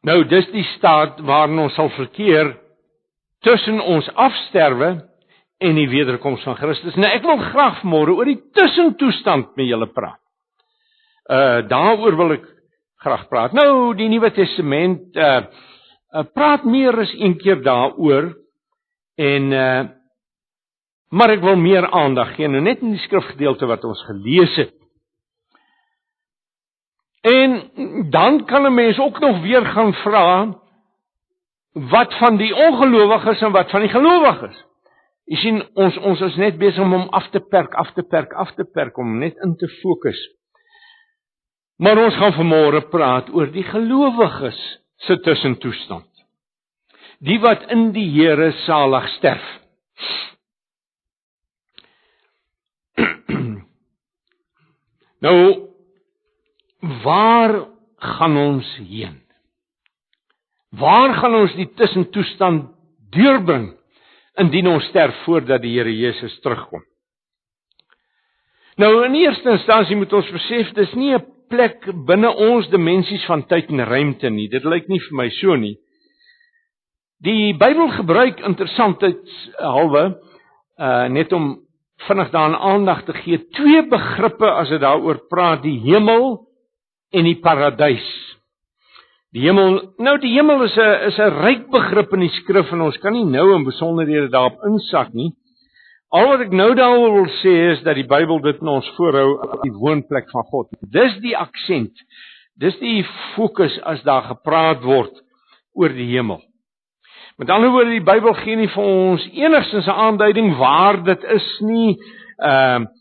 Nou 0.06 0.22
dis 0.24 0.48
die 0.54 0.64
staat 0.76 1.20
waarin 1.28 1.60
ons 1.60 1.74
sal 1.76 1.90
verkeer 1.92 2.54
tussen 3.44 3.80
ons 3.80 4.08
afsterwe 4.16 4.94
en 5.60 5.76
die 5.76 5.88
wederkoms 5.92 6.44
van 6.48 6.56
Christus. 6.56 6.96
Nou 6.96 7.10
ek 7.12 7.26
wil 7.26 7.40
graag 7.50 7.82
môre 7.84 8.14
oor 8.16 8.28
die 8.28 8.40
tussentoestand 8.56 9.52
met 9.60 9.68
julle 9.68 9.90
praat. 9.92 10.20
Uh 11.30 11.60
daaroor 11.68 12.16
wil 12.16 12.36
ek 12.38 12.48
graag 13.04 13.28
praat. 13.28 13.56
Nou 13.56 13.92
die 13.96 14.08
Nuwe 14.12 14.32
Testament 14.36 15.16
uh, 15.16 15.44
uh 16.16 16.24
praat 16.34 16.64
meer 16.64 16.96
as 17.04 17.12
een 17.18 17.36
keer 17.40 17.60
daaroor 17.64 18.32
en 19.20 19.52
uh 19.52 19.80
maar 21.10 21.32
ek 21.34 21.42
wil 21.42 21.56
meer 21.58 21.88
aandag 21.90 22.36
gee 22.36 22.48
nou 22.48 22.60
net 22.62 22.84
in 22.86 22.94
die 22.94 23.02
skrifgedeelte 23.02 23.66
wat 23.66 23.84
ons 23.84 24.00
gelees 24.06 24.52
het. 24.56 24.76
En 27.20 27.70
dan 28.10 28.44
kan 28.44 28.66
'n 28.66 28.74
mens 28.74 28.98
ook 28.98 29.18
nog 29.18 29.40
weer 29.40 29.66
gaan 29.66 29.94
vra 29.94 30.58
wat 31.72 32.18
van 32.18 32.36
die 32.36 32.54
ongelowiges 32.56 33.40
en 33.40 33.52
wat 33.52 33.70
van 33.70 33.80
die 33.80 33.88
gelowiges. 33.88 34.64
Jy 35.24 35.36
sien 35.36 35.60
ons 35.74 35.96
ons 35.96 36.20
is 36.20 36.36
net 36.36 36.58
besig 36.58 36.82
om 36.82 36.92
hom 36.92 37.08
af 37.08 37.28
te 37.30 37.40
perk, 37.40 37.74
af 37.74 37.92
te 37.92 38.02
perk, 38.02 38.32
af 38.32 38.54
te 38.54 38.64
perk 38.64 38.96
om 38.98 39.18
net 39.18 39.36
in 39.44 39.56
te 39.56 39.68
fokus. 39.68 40.28
Maar 41.76 42.04
ons 42.04 42.16
gaan 42.16 42.32
vanmôre 42.32 42.88
praat 42.90 43.30
oor 43.30 43.52
die 43.52 43.62
gelowiges 43.62 44.80
se 44.96 45.20
tussentoestand. 45.20 46.08
Die 47.18 47.40
wat 47.40 47.62
in 47.70 47.92
die 47.92 48.10
Here 48.10 48.52
salig 48.52 49.08
sterf. 49.08 49.60
nou 55.24 55.69
waar 56.80 57.66
gaan 57.96 58.36
ons 58.36 58.68
heen? 58.88 59.18
Waar 60.70 61.14
gaan 61.14 61.34
ons 61.34 61.54
die 61.58 61.68
tussentoestand 61.76 62.70
deurbring 63.14 63.72
indien 64.40 64.70
ons 64.70 64.86
sterf 64.88 65.16
voordat 65.24 65.62
die 65.62 65.74
Here 65.76 65.92
Jesus 65.92 66.36
terugkom? 66.44 66.84
Nou 68.80 69.04
in 69.04 69.18
eerste 69.18 69.50
instansie 69.50 69.98
moet 69.98 70.12
ons 70.16 70.30
besef 70.32 70.72
dis 70.74 70.92
nie 70.94 71.14
'n 71.14 71.26
plek 71.50 71.84
binne 72.06 72.30
ons 72.30 72.68
dimensies 72.70 73.24
van 73.26 73.42
tyd 73.46 73.68
en 73.68 73.84
ruimte 73.84 74.30
nie. 74.30 74.48
Dit 74.48 74.64
lyk 74.64 74.88
nie 74.88 75.00
vir 75.00 75.16
my 75.16 75.28
so 75.30 75.56
nie. 75.56 75.76
Die 77.20 77.52
Bybel 77.52 77.90
gebruik 77.98 78.40
interessantheidshalwe 78.40 80.04
uh 80.78 81.08
net 81.08 81.32
om 81.32 81.58
vinnig 82.08 82.30
daaraan 82.30 82.56
aandag 82.56 83.04
te 83.04 83.12
gee, 83.12 83.38
twee 83.50 83.82
begrippe 83.82 84.48
as 84.50 84.68
dit 84.68 84.80
daaroor 84.80 85.18
praat, 85.28 85.62
die 85.62 85.80
hemel 85.84 86.49
en 87.10 87.26
die 87.26 87.38
paradys. 87.42 88.06
Die 89.34 89.44
hemel, 89.44 89.76
nou 90.02 90.16
die 90.18 90.32
hemel 90.34 90.64
is 90.66 90.76
'n 90.76 91.06
is 91.08 91.18
'n 91.18 91.36
ryk 91.42 91.70
begrip 91.70 92.12
in 92.14 92.20
die 92.20 92.34
skrif 92.42 92.72
en 92.72 92.80
ons 92.80 92.98
kan 92.98 93.12
nie 93.12 93.24
nou 93.24 93.54
in 93.54 93.64
besonderhede 93.64 94.28
daarop 94.28 94.58
insak 94.66 95.14
nie. 95.14 95.32
Al 96.10 96.26
wat 96.26 96.40
ek 96.40 96.50
nou 96.50 96.74
daaroor 96.74 97.12
wil 97.14 97.30
sê 97.38 97.70
is 97.72 97.82
dat 97.82 97.94
die 97.94 98.06
Bybel 98.06 98.40
dit 98.40 98.60
in 98.60 98.68
ons 98.68 98.88
voorhou 98.96 99.38
as 99.46 99.60
die 99.62 99.70
woonplek 99.70 100.30
van 100.30 100.42
God. 100.42 100.66
Dis 100.80 101.14
die 101.22 101.36
aksent. 101.38 101.94
Dis 102.58 102.76
die 102.78 103.04
fokus 103.36 103.78
as 103.86 104.02
daar 104.02 104.22
gepraat 104.22 104.82
word 104.82 105.22
oor 105.74 105.88
die 105.88 106.10
hemel. 106.10 106.42
Met 107.38 107.50
ander 107.50 107.70
woorde, 107.70 107.90
die 107.90 108.04
Bybel 108.04 108.34
gee 108.42 108.56
nie 108.56 108.68
vir 108.68 108.84
ons 108.84 109.28
enigstens 109.32 109.86
'n 109.86 110.00
aanduiding 110.06 110.56
waar 110.58 111.04
dit 111.04 111.24
is 111.24 111.60
nie. 111.60 111.96
Ehm 112.42 112.82
uh, 112.82 112.99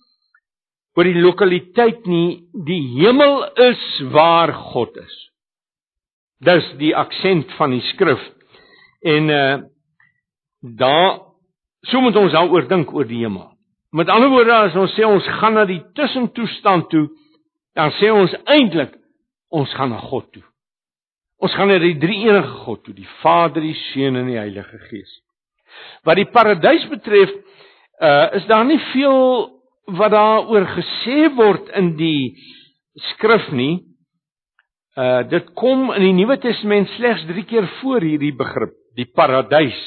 oor 0.98 1.08
die 1.08 1.22
lokaliteit 1.22 2.06
nie, 2.10 2.44
die 2.66 2.82
hemel 2.98 3.44
is 3.70 3.84
waar 4.14 4.54
God 4.72 4.98
is. 5.00 5.16
Dis 6.44 6.66
die 6.80 6.94
aksent 6.96 7.52
van 7.58 7.76
die 7.76 7.84
skrif. 7.94 8.22
En 9.06 9.30
uh 9.30 9.60
daar 10.60 11.22
so 11.88 12.02
moet 12.04 12.18
ons 12.20 12.34
daaroor 12.36 12.66
dink 12.68 12.90
oor 12.92 13.08
die 13.08 13.22
hemel. 13.22 13.48
Met 13.96 14.10
ander 14.12 14.28
woorde, 14.30 14.52
as 14.54 14.76
ons 14.76 14.92
sê 14.98 15.06
ons 15.08 15.28
gaan 15.40 15.56
na 15.56 15.64
die 15.66 15.80
tussentoestand 15.96 16.90
toe, 16.92 17.06
dan 17.80 17.94
sê 17.96 18.12
ons 18.12 18.34
eintlik 18.44 18.92
ons 19.56 19.72
gaan 19.78 19.94
na 19.96 20.02
God 20.04 20.28
toe. 20.36 20.44
Ons 21.40 21.56
gaan 21.56 21.72
na 21.72 21.80
die 21.80 21.96
drie 22.02 22.20
enige 22.28 22.60
God 22.66 22.84
toe, 22.84 22.94
die 22.94 23.08
Vader, 23.22 23.64
die 23.64 23.78
Seun 23.88 24.20
en 24.20 24.28
die 24.28 24.38
Heilige 24.38 24.82
Gees. 24.90 25.14
Wat 26.04 26.20
die 26.20 26.28
paradys 26.28 26.86
betref, 26.92 27.32
uh 28.04 28.28
is 28.36 28.46
daar 28.52 28.68
nie 28.68 28.82
veel 28.92 29.48
wat 29.98 30.12
daaroor 30.14 30.66
gesê 30.76 31.30
word 31.36 31.70
in 31.78 31.94
die 32.00 32.36
skrif 33.14 33.50
nie. 33.56 33.80
Uh 34.98 35.24
dit 35.30 35.54
kom 35.60 35.90
in 35.96 36.04
die 36.04 36.16
Nuwe 36.18 36.40
Testament 36.44 36.90
slegs 36.98 37.24
3 37.30 37.46
keer 37.50 37.68
voor 37.80 38.06
hierdie 38.06 38.34
begrip, 38.36 38.76
die 38.98 39.08
paradys. 39.16 39.80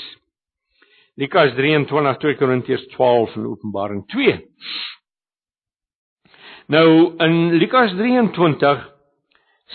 Lukas 1.21 1.53
23, 1.59 2.17
2 2.23 2.39
Korintiërs 2.41 2.87
12 2.95 3.37
en 3.37 3.51
Openbaring 3.51 4.07
2. 4.15 4.39
Nou 6.73 6.89
in 7.21 7.59
Lukas 7.61 7.93
23 7.99 8.87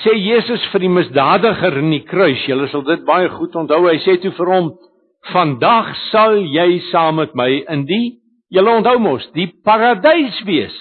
sê 0.01 0.13
Jesus 0.17 0.65
vir 0.71 0.85
die 0.85 0.93
misdadiger 0.93 1.77
in 1.81 1.91
die 1.93 2.03
kruis, 2.05 2.41
julle 2.49 2.69
sal 2.71 2.83
dit 2.87 3.03
baie 3.05 3.29
goed 3.33 3.55
onthou, 3.57 3.83
hy 3.85 3.99
sê 4.05 4.17
toe 4.21 4.33
vir 4.37 4.53
hom: 4.53 4.71
"Vandag 5.33 5.93
sal 6.09 6.39
jy 6.41 6.79
saam 6.91 7.21
met 7.21 7.35
my 7.35 7.49
in 7.69 7.85
die 7.85 8.17
Julle 8.53 8.77
onthou 8.79 8.97
mos, 9.03 9.25
die 9.35 9.49
paradys 9.65 10.39
wees. 10.47 10.75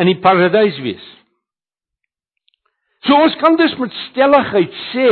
In 0.00 0.10
die 0.10 0.18
paradys 0.22 0.78
wees. 0.82 1.06
So 3.06 3.16
ons 3.16 3.36
kan 3.40 3.56
dus 3.56 3.76
met 3.80 3.94
stelligheid 4.10 4.74
sê 4.90 5.10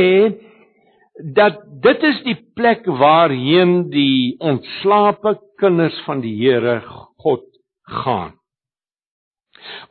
dat 1.35 1.63
dit 1.83 2.03
is 2.11 2.19
die 2.27 2.37
plek 2.59 2.87
waarheen 3.01 3.89
die 3.93 4.37
ontslape 4.45 5.39
kinders 5.59 5.97
van 6.07 6.21
die 6.23 6.35
Here 6.39 6.81
God 7.23 7.47
gaan 8.05 8.35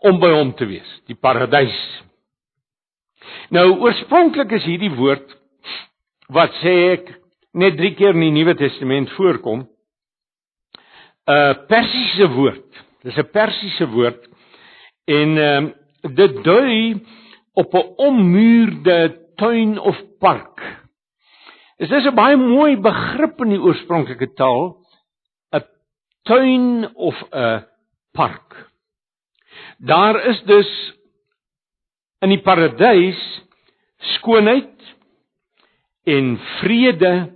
om 0.08 0.20
by 0.22 0.30
hom 0.32 0.54
te 0.58 0.66
wees, 0.70 0.88
die 1.10 1.18
paradys. 1.18 1.76
Nou 3.54 3.66
oorspronklik 3.84 4.54
is 4.58 4.66
hierdie 4.68 4.94
woord 4.96 5.34
wat 6.34 6.54
sê 6.62 6.76
ek 6.94 7.12
net 7.58 7.78
3 7.80 7.94
keer 7.98 8.16
in 8.16 8.26
die 8.28 8.36
Nuwe 8.36 8.56
Testament 8.60 9.12
voorkom 9.16 9.66
'n 11.28 11.66
Persiese 11.68 12.28
woord. 12.32 12.84
Dis 13.04 13.18
'n 13.18 13.30
Persiese 13.32 13.88
woord 13.92 14.24
en 15.06 15.38
ehm 15.38 15.66
uh, 15.66 16.16
dit 16.16 16.44
dui 16.44 17.04
op 17.54 17.74
'n 17.74 17.94
ommuurde 17.98 19.00
tuin 19.36 19.80
of 19.80 19.98
park. 20.20 20.62
Dit 21.78 21.92
is 21.92 22.06
'n 22.06 22.16
baie 22.16 22.38
mooi 22.38 22.78
begrip 22.78 23.42
in 23.42 23.50
die 23.50 23.62
oorspronklike 23.62 24.34
taal, 24.34 24.78
'n 25.52 25.64
tuin 26.24 26.96
of 26.96 27.16
'n 27.32 27.66
park. 28.12 28.70
Daar 29.78 30.26
is 30.26 30.42
dus 30.44 30.72
in 32.22 32.30
die 32.30 32.42
paradys 32.42 33.20
skoonheid 33.98 34.96
en 36.04 36.38
vrede 36.60 37.34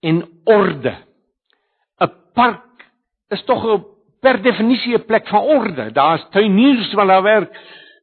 en 0.00 0.42
orde. 0.44 0.96
'n 2.00 2.12
Park 2.34 2.67
is 3.28 3.44
tog 3.44 3.64
per 4.20 4.42
definisie 4.42 4.96
'n 4.96 5.04
plek 5.04 5.28
van 5.28 5.42
orde. 5.42 5.92
Daar's 5.92 6.26
tuiniers 6.30 6.92
wat 6.94 7.06
daar 7.06 7.22
werk. 7.22 7.50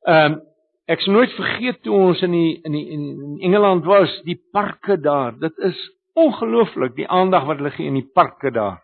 Ehm 0.03 0.31
um, 0.31 0.41
ek 0.85 1.01
sou 1.01 1.15
nooit 1.15 1.31
vergeet 1.33 1.81
toe 1.81 1.95
ons 1.97 2.21
in 2.21 2.31
die 2.31 2.59
in 2.63 2.71
die 2.71 2.87
in 2.89 3.37
Engeland 3.41 3.85
was, 3.85 4.21
die 4.23 4.37
parke 4.51 4.99
daar. 5.01 5.33
Dit 5.39 5.57
is 5.57 5.77
ongelooflik 6.13 6.95
die 6.95 7.07
aandag 7.09 7.45
wat 7.45 7.57
hulle 7.57 7.71
gee 7.71 7.87
in 7.87 7.97
die 7.99 8.09
parke 8.13 8.51
daar. 8.51 8.81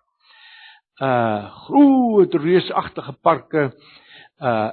Uh 1.02 1.46
groot 1.68 2.34
reusagtige 2.34 3.14
parke. 3.22 3.72
Uh 4.42 4.72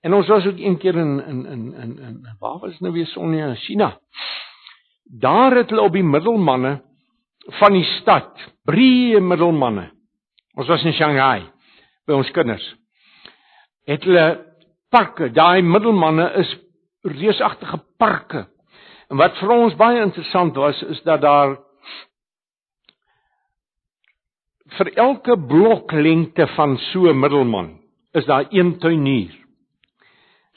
en 0.00 0.14
ons 0.14 0.28
was 0.28 0.46
ook 0.46 0.58
een 0.58 0.78
keer 0.78 0.96
in 0.96 1.20
in 1.26 1.46
in 1.46 1.74
in 1.74 1.98
in 1.98 2.36
waar 2.38 2.58
was 2.58 2.80
nou 2.80 2.92
weer 2.92 3.06
Sonja, 3.06 3.54
China. 3.54 3.98
Daar 5.04 5.56
het 5.56 5.70
hulle 5.70 5.82
op 5.82 5.92
die 5.92 6.04
middelmanne 6.04 6.80
van 7.60 7.72
die 7.72 7.84
stad, 8.00 8.32
breë 8.64 9.20
middelmanne. 9.20 9.90
Ons 10.60 10.68
was 10.68 10.82
in 10.84 10.92
Shanghai 10.92 11.46
by 12.04 12.18
ons 12.18 12.30
kinders. 12.36 12.64
Het 13.88 14.04
hulle 14.04 14.24
parke, 14.92 15.30
daai 15.32 15.62
middelmanne 15.64 16.26
is 16.42 16.50
reusagtige 17.06 17.78
parke. 18.00 18.44
En 19.08 19.16
wat 19.22 19.38
vir 19.40 19.54
ons 19.54 19.78
baie 19.80 20.02
interessant 20.04 20.58
was 20.60 20.82
is 20.92 21.00
dat 21.06 21.24
daar 21.24 21.56
vir 24.76 24.92
elke 25.00 25.38
bloklengte 25.48 26.46
van 26.56 26.76
so 26.92 27.08
'n 27.08 27.20
middelman 27.20 27.78
is 28.12 28.26
daar 28.26 28.44
een 28.50 28.78
tuinier. 28.78 29.32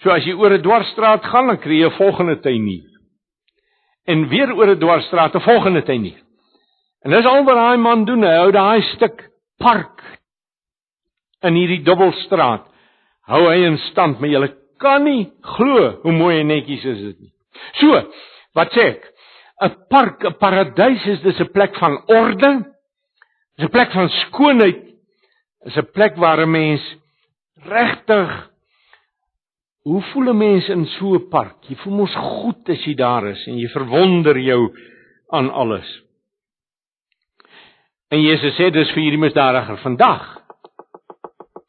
So 0.01 0.09
as 0.09 0.25
jy 0.25 0.33
oor 0.33 0.51
'n 0.51 0.61
dwarsstraat 0.61 1.23
gaan, 1.23 1.47
dan 1.47 1.57
kry 1.57 1.79
jy 1.79 1.87
'n 1.87 1.97
volgende 1.97 2.39
tuinier. 2.39 2.89
En 4.05 4.27
weer 4.27 4.51
oor 4.53 4.67
'n 4.67 4.79
dwarsstraat 4.79 5.35
'n 5.35 5.41
volgende 5.41 5.83
tuinier. 5.83 6.21
En 7.03 7.11
dis 7.11 7.25
al 7.25 7.43
wat 7.43 7.55
daai 7.55 7.77
man 7.77 8.05
doen, 8.05 8.23
hy 8.23 8.35
hou 8.35 8.51
daai 8.51 8.81
stuk 8.81 9.32
park 9.63 10.03
in 11.43 11.57
hierdie 11.57 11.83
dubbelstraat 11.87 12.67
hou 13.31 13.41
hy 13.47 13.63
in 13.69 13.79
stand, 13.89 14.19
maar 14.19 14.31
jy 14.31 14.51
kan 14.83 15.05
nie 15.07 15.29
glo 15.55 15.89
hoe 16.03 16.15
mooi 16.15 16.41
en 16.41 16.51
netjies 16.51 16.83
is 16.91 17.01
dit 17.07 17.19
nie. 17.23 17.33
So, 17.79 18.01
wat 18.57 18.73
sê 18.75 18.87
ek? 18.95 19.09
'n 19.63 19.75
Park, 19.89 20.25
'n 20.25 20.35
paradys 20.39 21.05
is 21.07 21.21
dis 21.23 21.39
'n 21.39 21.53
plek 21.53 21.75
van 21.79 21.97
orde. 22.07 22.51
Dis 23.57 23.65
'n 23.65 23.71
plek 23.71 23.91
van 23.93 24.09
skoonheid. 24.09 24.81
Dis 25.63 25.77
'n 25.77 25.91
plek 25.93 26.17
waar 26.17 26.41
'n 26.41 26.51
mens 26.51 26.83
regtig 27.63 28.53
Hoe 29.83 30.01
voel 30.01 30.29
'n 30.31 30.37
mens 30.37 30.67
in 30.69 30.85
so 30.85 31.15
'n 31.15 31.27
park? 31.29 31.57
Jy 31.67 31.75
voel 31.75 31.93
mos 31.93 32.15
goed 32.15 32.69
as 32.69 32.85
jy 32.85 32.95
daar 32.95 33.27
is 33.27 33.47
en 33.47 33.57
jy 33.57 33.67
verwonder 33.67 34.37
jou 34.39 34.71
aan 35.29 35.49
alles. 35.51 36.02
En 38.13 38.21
Jesus 38.21 38.53
sê 38.59 38.69
dis 38.69 38.91
vir 38.93 39.07
hierdie 39.07 39.21
misdadiger 39.21 39.79
vandag. 39.81 40.25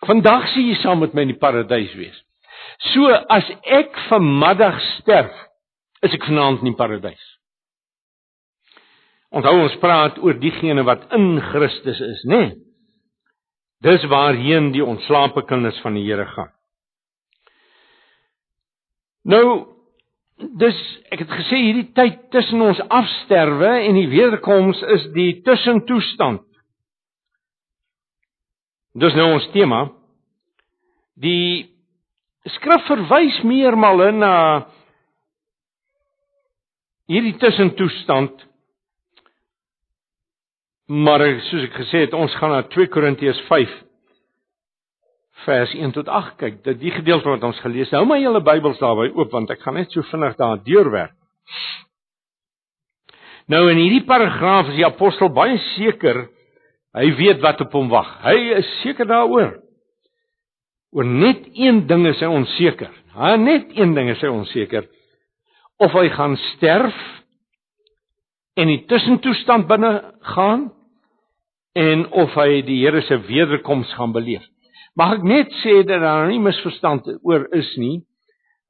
Vandag 0.05 0.51
sien 0.53 0.69
jy 0.69 0.77
saam 0.83 1.01
met 1.01 1.15
my 1.17 1.25
in 1.25 1.33
die 1.33 1.41
paradys 1.41 1.95
wees. 1.97 2.19
So 2.93 3.09
as 3.33 3.49
ek 3.65 3.97
vanmiddag 4.11 4.77
sterf, 4.99 5.33
is 6.05 6.13
ek 6.13 6.27
vanaand 6.29 6.61
in 6.61 6.73
die 6.73 6.77
paradys. 6.77 7.23
Onthou 9.35 9.57
ons 9.65 9.79
praat 9.83 10.21
oor 10.21 10.37
diegene 10.39 10.85
wat 10.87 11.09
in 11.17 11.41
Christus 11.49 12.03
is, 12.05 12.21
né? 12.29 12.43
Nee? 12.43 12.53
Dis 13.85 14.05
waarheen 14.09 14.71
die 14.73 14.85
ontslape 14.85 15.43
kinders 15.45 15.77
van 15.85 15.97
die 15.99 16.05
Here 16.07 16.25
gaan. 16.31 16.53
Nou 19.29 19.74
dis 20.39 20.79
ek 21.15 21.23
het 21.23 21.35
gesê 21.39 21.61
hierdie 21.63 21.91
tyd 21.95 22.17
tussen 22.35 22.63
ons 22.65 22.81
afsterwe 22.89 23.71
en 23.87 23.99
die 23.99 24.09
wederkoms 24.11 24.81
is 24.97 25.07
die 25.15 25.31
tussentoestand. 25.47 26.43
Dis 28.95 29.15
nou 29.19 29.33
ons 29.35 29.47
tema. 29.55 29.85
Die 31.19 31.71
skrif 32.57 32.87
verwys 32.91 33.41
meermale 33.47 34.11
na 34.15 34.35
hierdie 37.11 37.37
tussentoestand. 37.43 38.35
Maar 40.91 41.25
soos 41.49 41.65
ek 41.71 41.79
gesê 41.79 42.05
het, 42.05 42.15
ons 42.15 42.35
gaan 42.39 42.53
na 42.53 42.63
2 42.75 42.91
Korintiërs 42.93 43.41
5 43.49 43.84
vers 45.45 45.75
1 45.75 45.93
tot 45.97 46.09
8 46.09 46.37
kyk. 46.41 46.61
Dit 46.65 46.81
die 46.81 46.93
gedeelte 46.95 47.29
wat 47.29 47.45
ons 47.45 47.61
gelees. 47.65 47.91
Hou 47.93 48.05
maar 48.09 48.23
julle 48.23 48.43
Bybels 48.45 48.81
daarby 48.83 49.11
oop 49.13 49.35
want 49.35 49.51
ek 49.53 49.63
gaan 49.65 49.79
net 49.79 49.93
so 49.93 50.07
vinnig 50.11 50.37
daar 50.41 50.63
deurwerk. 50.65 51.17
Nou 53.51 53.67
in 53.69 53.81
hierdie 53.83 54.05
paragraaf 54.09 54.71
is 54.73 54.79
die 54.79 54.87
apostel 54.87 55.29
baie 55.35 55.59
seker 55.75 56.25
hy 56.95 57.11
weet 57.19 57.43
wat 57.43 57.61
op 57.65 57.75
hom 57.75 57.91
wag. 57.93 58.09
Hy 58.25 58.37
is 58.61 58.71
seker 58.83 59.09
daaroor. 59.11 59.57
Oor 60.95 61.09
net 61.09 61.49
een 61.59 61.83
ding 61.91 62.07
is 62.07 62.23
hy 62.23 62.31
onseker. 62.31 62.93
Ha, 63.19 63.35
net 63.37 63.75
een 63.75 63.97
ding 63.97 64.13
is 64.13 64.23
hy 64.23 64.31
onseker. 64.31 64.87
Of 65.83 65.93
hy 65.99 66.07
gaan 66.15 66.39
sterf 66.55 66.97
en 68.55 68.71
die 68.71 68.85
tussentoestand 68.87 69.67
binne 69.69 69.93
gaan 70.35 70.69
en 71.75 72.07
of 72.15 72.37
hy 72.39 72.63
die 72.63 72.79
Here 72.85 73.03
se 73.03 73.19
wederkoms 73.27 73.91
gaan 73.99 74.15
beleef. 74.15 74.45
Mag 74.99 75.19
ek 75.19 75.25
net 75.27 75.55
sê 75.63 75.81
dat 75.83 76.03
daar 76.05 76.29
nie 76.31 76.43
misverstand 76.43 77.09
oor 77.23 77.49
is 77.53 77.71
nie. 77.81 78.03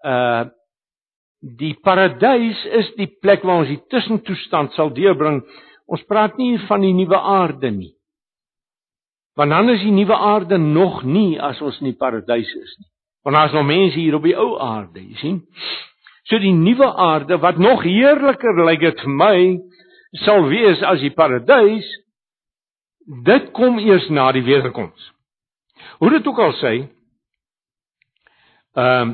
Uh 0.05 0.51
die 1.45 1.75
paradys 1.85 2.57
is 2.73 2.87
die 2.97 3.11
plek 3.21 3.43
waar 3.45 3.67
ons 3.67 3.69
die 3.69 3.83
tussentoestand 3.93 4.73
sal 4.73 4.89
deurbring. 4.97 5.43
Ons 5.85 6.01
praat 6.09 6.39
nie 6.41 6.55
van 6.71 6.81
die 6.81 6.95
nuwe 6.97 7.19
aarde 7.21 7.69
nie. 7.69 7.91
Want 9.37 9.53
dan 9.53 9.69
is 9.75 9.83
die 9.85 9.93
nuwe 9.93 10.17
aarde 10.17 10.57
nog 10.57 11.03
nie 11.05 11.37
as 11.37 11.61
ons 11.61 11.83
in 11.83 11.91
die 11.91 11.99
paradys 12.01 12.49
is 12.49 12.73
nie. 12.79 12.89
Want 13.25 13.37
daar's 13.37 13.53
nog 13.53 13.67
mense 13.69 13.99
hier 13.99 14.17
op 14.17 14.25
die 14.25 14.37
ou 14.37 14.55
aarde, 14.57 15.03
jy 15.05 15.21
sien. 15.21 15.39
So 16.29 16.41
die 16.41 16.55
nuwe 16.57 16.89
aarde 16.89 17.37
wat 17.43 17.61
nog 17.61 17.85
heerliker 17.85 18.65
lyk 18.65 18.81
dit 18.81 19.05
vir 19.05 19.17
my 19.21 19.37
sal 20.25 20.49
wees 20.49 20.81
as 20.81 21.05
die 21.05 21.13
paradys. 21.13 21.89
Dit 23.29 23.53
kom 23.53 23.77
eers 23.83 24.09
na 24.09 24.31
die 24.33 24.45
wederkoms. 24.47 25.13
Hoe 26.05 26.12
dit 26.12 26.27
ook 26.27 26.38
al 26.38 26.53
sê, 26.53 26.73
ehm 28.77 29.09
um, 29.09 29.12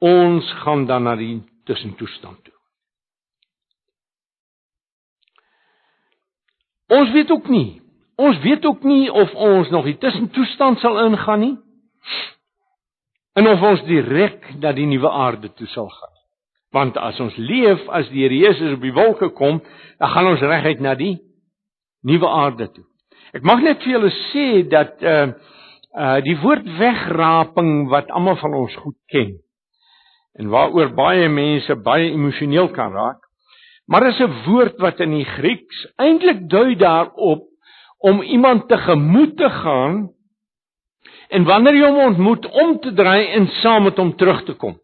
ons 0.00 0.50
gaan 0.64 0.82
dan 0.84 1.06
na 1.08 1.14
die 1.16 1.38
tussentoestand 1.64 2.42
toe. 2.44 2.56
Ons 6.92 7.12
weet 7.16 7.30
ook 7.30 7.48
nie. 7.48 7.80
Ons 8.20 8.40
weet 8.44 8.64
ook 8.68 8.84
nie 8.84 9.08
of 9.12 9.32
ons 9.34 9.72
nog 9.72 9.88
die 9.88 9.96
tussentoestand 10.04 10.84
sal 10.84 11.00
ingaan 11.06 11.40
nie. 11.40 11.56
En 13.32 13.48
of 13.48 13.64
ons 13.64 13.86
direk 13.88 14.44
na 14.60 14.74
die 14.76 14.88
nuwe 14.92 15.08
aarde 15.08 15.52
toe 15.56 15.70
sal 15.72 15.88
gaan. 15.88 16.16
Want 16.76 17.00
as 17.00 17.20
ons 17.20 17.36
leef 17.36 17.88
as 17.88 18.12
die 18.12 18.26
Here 18.26 18.44
Jesus 18.44 18.76
op 18.76 18.84
die 18.84 18.92
wolke 18.92 19.32
kom, 19.40 19.64
dan 19.96 20.12
gaan 20.12 20.32
ons 20.34 20.48
reguit 20.52 20.84
na 20.84 20.94
die 21.00 21.16
nuwe 22.04 22.28
aarde 22.28 22.68
toe. 22.72 22.89
Ek 23.30 23.44
mag 23.46 23.62
net 23.62 23.82
vir 23.84 23.94
julle 23.94 24.10
sê 24.32 24.46
dat 24.70 25.02
uh 25.06 25.30
uh 25.90 26.18
die 26.22 26.36
woord 26.38 26.66
wegraping 26.78 27.88
wat 27.90 28.10
almal 28.14 28.36
van 28.38 28.54
ons 28.54 28.74
goed 28.82 28.98
ken 29.10 29.36
en 30.38 30.50
waaroor 30.50 30.92
baie 30.94 31.26
mense 31.28 31.74
baie 31.82 32.12
emosioneel 32.14 32.68
kan 32.74 32.92
raak, 32.94 33.18
maar 33.90 34.06
is 34.06 34.20
'n 34.20 34.34
woord 34.46 34.78
wat 34.78 35.00
in 35.00 35.10
die 35.18 35.26
Grieks 35.26 35.86
eintlik 35.98 36.48
dui 36.50 36.76
daarop 36.78 37.42
om 37.98 38.22
iemand 38.22 38.68
te 38.68 38.78
gemoed 38.78 39.36
te 39.36 39.50
gaan 39.50 40.08
en 41.30 41.44
wanneer 41.44 41.74
jy 41.74 41.90
hom 41.90 42.04
ontmoet 42.10 42.46
om 42.46 42.78
te 42.78 42.92
draai 42.92 43.26
en 43.34 43.46
saam 43.62 43.84
met 43.84 43.96
hom 43.96 44.16
terug 44.16 44.44
te 44.44 44.54
kom. 44.54 44.78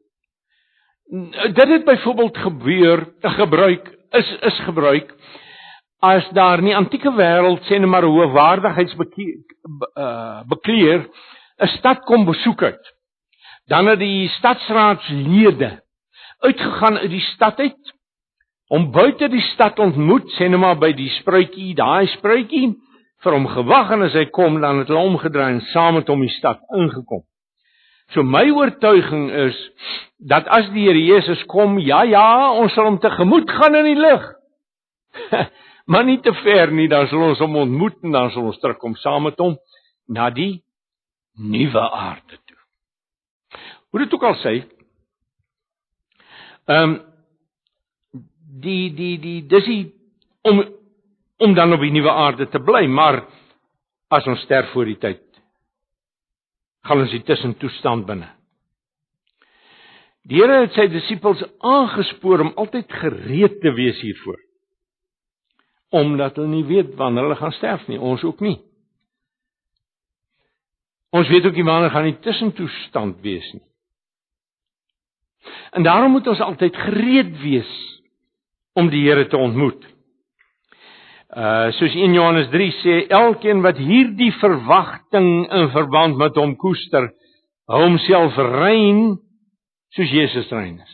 Dit 1.55 1.69
het 1.69 1.85
byvoorbeeld 1.85 2.37
gebeur, 2.37 3.07
gebruik 3.23 3.95
is 4.11 4.39
is 4.41 4.59
gebruik 4.67 5.15
as 6.01 6.29
daar 6.37 6.59
in 6.59 6.65
die 6.71 6.77
antieke 6.77 7.13
wêreld 7.17 7.63
sê 7.69 7.79
net 7.81 7.89
maar 7.89 8.05
hoe 8.05 8.27
waardigheidsbekleer 8.33 11.01
uh, 11.01 11.07
'n 11.65 11.69
stad 11.79 11.99
kom 12.05 12.25
besoek 12.25 12.61
het 12.61 12.95
dan 13.67 13.87
het 13.87 13.99
die 13.99 14.29
stadsraadslede 14.29 15.83
uitgegaan 16.39 16.99
uit 16.99 17.11
die 17.11 17.27
stad 17.35 17.59
uit 17.59 17.95
om 18.69 18.91
buite 18.91 19.29
die 19.29 19.47
stad 19.55 19.79
ontmoet 19.79 20.31
sê 20.39 20.49
net 20.49 20.61
maar 20.61 20.79
by 20.79 20.93
die 20.93 21.11
spruitjie 21.21 21.75
daai 21.75 22.07
spruitjie 22.07 22.75
vir 23.25 23.33
hom 23.33 23.47
gewag 23.51 23.93
en 23.95 24.05
as 24.07 24.15
hy 24.15 24.27
kom 24.35 24.61
dan 24.61 24.83
het 24.83 24.91
hulle 24.93 25.09
omgedraai 25.11 25.55
en 25.55 25.65
saam 25.73 25.97
met 25.99 26.09
hom 26.13 26.21
die 26.21 26.35
stad 26.37 26.61
ingekom. 26.77 27.25
So 28.15 28.23
my 28.23 28.45
oortuiging 28.55 29.31
is 29.49 29.57
dat 30.31 30.47
as 30.53 30.69
die 30.75 30.87
Here 30.87 31.03
Jesus 31.03 31.43
kom 31.51 31.79
ja 31.83 32.05
ja 32.07 32.53
ons 32.53 32.75
sal 32.75 32.91
hom 32.91 33.01
tegemoet 33.03 33.51
gaan 33.51 33.79
in 33.81 33.89
die 33.91 33.99
lig 33.99 34.29
maar 35.87 36.05
nie 36.05 36.19
te 36.21 36.33
ver 36.43 36.73
nie, 36.75 36.89
dan 36.91 37.07
sal 37.11 37.29
ons 37.31 37.43
hom 37.43 37.59
ontmoet 37.63 37.99
en 38.05 38.15
dan 38.15 38.31
sal 38.35 38.49
ons 38.51 38.59
terugkom 38.63 38.97
saam 38.99 39.29
met 39.29 39.39
hom 39.39 39.55
na 40.11 40.29
die 40.35 40.63
nuwe 41.39 41.83
aarde 41.83 42.39
toe. 42.45 42.59
Hoe 43.91 44.03
dit 44.03 44.15
ook 44.15 44.27
al 44.27 44.41
sê, 44.43 44.57
ehm 46.67 46.97
um, 46.97 46.97
die 48.57 48.89
die 48.97 49.19
die 49.21 49.41
dis 49.47 49.67
die 49.69 49.83
om 50.49 50.63
om 51.45 51.55
dan 51.55 51.75
op 51.77 51.83
die 51.85 51.93
nuwe 51.93 52.11
aarde 52.11 52.47
te 52.49 52.59
bly, 52.65 52.87
maar 52.89 53.21
as 54.09 54.27
ons 54.27 54.41
sterf 54.47 54.71
voor 54.73 54.89
die 54.89 54.99
tyd, 54.99 55.23
gaan 56.87 57.03
ons 57.05 57.13
die 57.13 57.23
tussentoestand 57.29 58.07
binne. 58.09 58.31
Die 60.27 60.41
Here 60.41 60.63
het 60.65 60.75
sy 60.75 60.89
disippels 60.91 61.45
aangespoor 61.61 62.43
om 62.47 62.55
altyd 62.59 62.91
gereed 63.03 63.61
te 63.63 63.71
wees 63.77 64.01
hiervoor 64.03 64.41
omdat 65.95 66.37
hulle 66.37 66.51
nie 66.51 66.67
weet 66.67 66.95
wanneer 66.99 67.29
hulle 67.29 67.39
gaan 67.39 67.55
sterf 67.57 67.87
nie, 67.89 68.01
ons 68.01 68.25
ook 68.27 68.41
nie. 68.45 68.59
Ons 71.15 71.29
weet 71.29 71.47
ook 71.47 71.57
nie 71.57 71.67
wanneer 71.67 71.93
gaan 71.95 72.09
die 72.11 72.21
tussentoestand 72.25 73.21
wees 73.25 73.47
nie. 73.55 73.63
En 75.77 75.83
daarom 75.87 76.11
moet 76.17 76.27
ons 76.27 76.41
altyd 76.41 76.77
gereed 76.77 77.37
wees 77.41 77.75
om 78.77 78.91
die 78.91 79.05
Here 79.07 79.27
te 79.31 79.39
ontmoet. 79.39 79.85
Uh 81.37 81.73
soos 81.77 81.95
1 81.95 82.15
Johannes 82.15 82.49
3 82.53 82.73
sê, 82.81 82.97
elkeen 83.13 83.63
wat 83.65 83.79
hierdie 83.83 84.33
verwagting 84.41 85.47
in 85.53 85.71
verband 85.75 86.19
met 86.19 86.37
hom 86.39 86.55
koester, 86.61 87.11
hou 87.67 87.81
homself 87.83 88.37
rein 88.39 89.19
soos 89.95 90.13
Jesus 90.13 90.51
rein 90.55 90.79
is. 90.81 90.93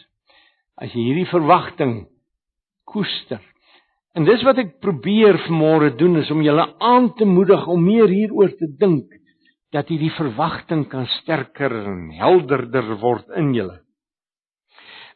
As 0.81 0.95
jy 0.95 1.09
hierdie 1.11 1.29
verwagting 1.31 2.07
koester. 2.89 3.43
En 4.13 4.27
dis 4.29 4.43
wat 4.45 4.59
ek 4.61 4.75
probeer 4.85 5.39
vanmôre 5.47 5.95
doen 5.97 6.19
is 6.21 6.31
om 6.33 6.43
julle 6.45 6.67
aan 6.85 7.13
te 7.17 7.25
moedig 7.25 7.65
om 7.67 7.81
meer 7.81 8.11
hieroor 8.13 8.53
te 8.59 8.69
dink 8.79 9.09
dat 9.73 9.89
hierdie 9.89 10.13
verwagting 10.13 10.85
kan 10.93 11.07
sterker 11.23 11.73
en 11.73 12.11
helderder 12.19 12.91
word 13.01 13.31
in 13.41 13.55
julle. 13.57 13.79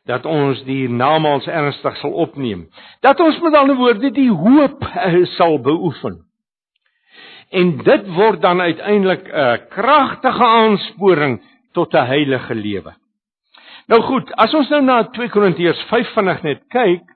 Dat 0.08 0.24
ons 0.24 0.62
die 0.64 0.86
namals 0.88 1.48
ernstig 1.50 1.98
sal 2.00 2.14
opneem. 2.24 2.68
Dat 3.04 3.20
ons 3.20 3.40
met 3.44 3.56
ander 3.58 3.76
woorde 3.76 4.12
die 4.16 4.30
hoop 4.30 4.86
uh, 4.86 5.24
sal 5.34 5.58
beoefen. 5.60 6.22
En 7.52 7.74
dit 7.84 8.06
word 8.16 8.40
dan 8.42 8.60
uiteindelik 8.60 9.28
'n 9.28 9.66
kragtige 9.70 10.44
aansporing 10.44 11.42
tot 11.72 11.92
'n 11.92 12.06
heilige 12.06 12.54
lewe. 12.54 12.94
Nou 13.86 14.00
goed, 14.02 14.32
as 14.32 14.54
ons 14.54 14.68
nou 14.68 14.82
na 14.82 15.02
2 15.02 15.28
Korintiërs 15.28 15.84
5 15.90 16.14
vinnig 16.14 16.42
net 16.42 16.62
kyk, 16.68 17.15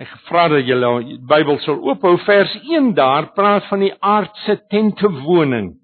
ek 0.00 0.12
vra 0.28 0.46
dat 0.48 0.66
julle 0.66 0.90
die 1.04 1.18
Bybel 1.28 1.58
sal 1.64 1.80
oophou, 1.84 2.16
vers 2.26 2.52
1 2.62 2.92
daar 2.96 3.32
praat 3.36 3.66
van 3.68 3.84
die 3.84 3.92
aardse 4.00 4.56
tentwoning. 4.72 5.74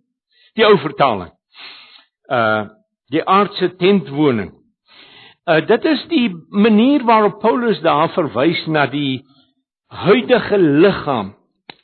Die 0.57 0.67
ou 0.67 0.77
vertaling. 0.83 1.33
Uh 2.31 2.69
die 3.09 3.23
aardse 3.25 3.71
tentwoning. 3.81 4.51
Uh 5.49 5.63
dit 5.65 5.85
is 5.89 6.03
die 6.11 6.29
manier 6.53 7.05
waarop 7.09 7.39
Paulus 7.41 7.81
daar 7.81 8.11
verwys 8.13 8.67
na 8.67 8.85
die 8.87 9.25
huidige 9.89 10.59
liggaam. 10.59 11.33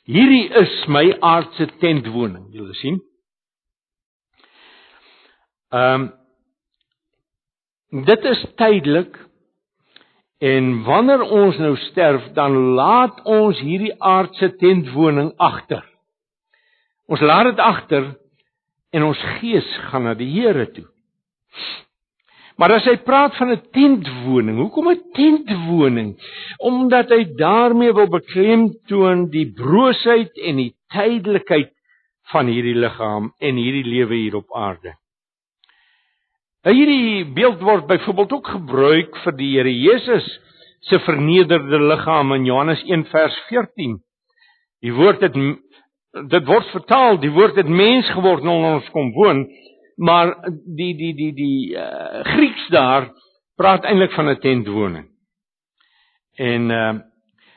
Hierdie 0.05 0.51
is 0.53 0.83
my 0.85 1.07
aardse 1.19 1.65
tentwoning, 1.81 2.45
julle 2.53 2.77
sien. 2.77 3.01
Ehm 5.73 6.05
um, 6.05 6.13
Dit 8.03 8.23
is 8.23 8.45
tydelik. 8.55 9.15
En 10.43 10.83
wanneer 10.83 11.21
ons 11.21 11.57
nou 11.57 11.75
sterf, 11.89 12.27
dan 12.35 12.55
laat 12.75 13.21
ons 13.23 13.59
hierdie 13.59 13.93
aardse 14.03 14.55
tentwoning 14.59 15.31
agter. 15.37 15.83
Ons 17.07 17.21
laat 17.21 17.51
dit 17.53 17.61
agter 17.63 18.09
en 18.91 19.03
ons 19.03 19.23
gees 19.39 19.67
gaan 19.89 20.07
na 20.09 20.13
die 20.17 20.27
Here 20.33 20.67
toe. 20.73 20.87
Maar 22.55 22.77
as 22.77 22.85
hy 22.87 22.95
praat 23.03 23.35
van 23.35 23.51
'n 23.51 23.61
tentwoning, 23.71 24.57
hoekom 24.57 24.89
'n 24.89 25.01
tentwoning? 25.13 26.15
Omdat 26.57 27.09
hy 27.09 27.35
daarmee 27.35 27.93
wil 27.93 28.07
beklemtoon 28.07 29.29
die 29.29 29.51
broosheid 29.51 30.37
en 30.37 30.55
die 30.55 30.75
tydelikheid 30.87 31.71
van 32.31 32.47
hierdie 32.47 32.75
liggaam 32.75 33.33
en 33.39 33.55
hierdie 33.55 33.83
lewe 33.83 34.15
hier 34.15 34.35
op 34.35 34.55
aarde. 34.55 34.95
Nou 36.65 36.73
hierdie 36.73 37.25
beeld 37.37 37.59
word 37.61 37.85
byvoorbeeld 37.85 38.31
ook 38.33 38.47
gebruik 38.55 39.17
vir 39.21 39.35
die 39.37 39.51
Here 39.53 39.69
Jesus 39.69 40.25
se 40.89 40.97
vernederde 41.05 41.77
liggaam 41.91 42.33
in 42.33 42.47
Johannes 42.49 42.81
1 42.89 43.03
vers 43.11 43.35
14. 43.51 43.99
Die 44.81 44.93
woord 44.93 45.21
het 45.21 45.37
dit 46.31 46.47
word 46.47 46.71
vertaal, 46.73 47.19
die 47.21 47.29
woord 47.35 47.59
het 47.61 47.69
mens 47.69 48.09
geword 48.15 48.41
en 48.41 48.49
ons 48.55 48.89
kom 48.95 49.11
woon, 49.13 49.43
maar 50.01 50.33
die 50.49 50.95
die 50.97 51.13
die 51.13 51.31
die 51.37 51.77
uh, 51.77 52.23
Grieks 52.31 52.65
daar 52.73 53.11
praat 53.59 53.85
eintlik 53.85 54.17
van 54.17 54.29
'n 54.33 54.39
tentwoning. 54.39 55.05
En 56.37 56.71
uh 56.71 56.93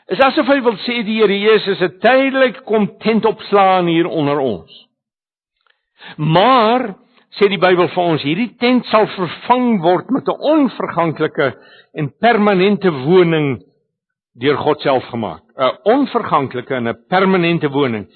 is 0.09 0.21
asof 0.25 0.47
hy 0.49 0.61
wil 0.64 0.77
sê 0.85 1.03
die 1.05 1.18
Here 1.21 1.38
Jesus 1.38 1.81
het 1.85 2.01
tydelik 2.01 2.62
kom 2.64 2.87
tent 2.99 3.25
opslaan 3.25 3.87
hier 3.87 4.07
onder 4.07 4.38
ons. 4.38 4.88
Maar 6.16 6.94
sê 7.37 7.49
die 7.49 7.61
Bybel 7.61 7.88
vir 7.93 8.05
ons, 8.05 8.23
hierdie 8.23 8.57
tent 8.61 8.87
sal 8.87 9.07
vervang 9.17 9.81
word 9.83 10.11
met 10.11 10.29
'n 10.29 10.41
onverganklike 10.55 11.49
en 11.95 12.12
permanente 12.21 12.91
woning 12.91 13.62
deur 14.35 14.57
God 14.57 14.81
self 14.81 15.05
gemaak. 15.12 15.43
'n 15.57 15.77
Onverganklike 15.85 16.75
en 16.75 16.88
'n 16.88 17.05
permanente 17.09 17.69
woning, 17.69 18.07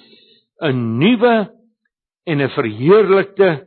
'n 0.61 0.99
nuwe 0.99 1.51
en 2.25 2.41
'n 2.41 2.49
verheerlikte 2.49 3.67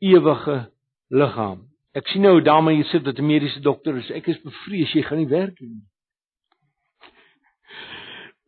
ewige 0.00 0.70
liggaam. 1.10 1.60
Ek 1.94 2.08
sien 2.08 2.22
nou 2.22 2.40
dame 2.42 2.74
hier 2.74 2.84
sit 2.84 3.04
wat 3.04 3.18
'n 3.18 3.26
mediese 3.26 3.60
dokter 3.60 3.96
is. 3.96 4.10
Ek 4.10 4.26
is 4.28 4.42
bevrees 4.42 4.92
jy 4.92 5.02
gaan 5.02 5.18
nie 5.18 5.28
werk 5.28 5.60
nie. 5.60 5.82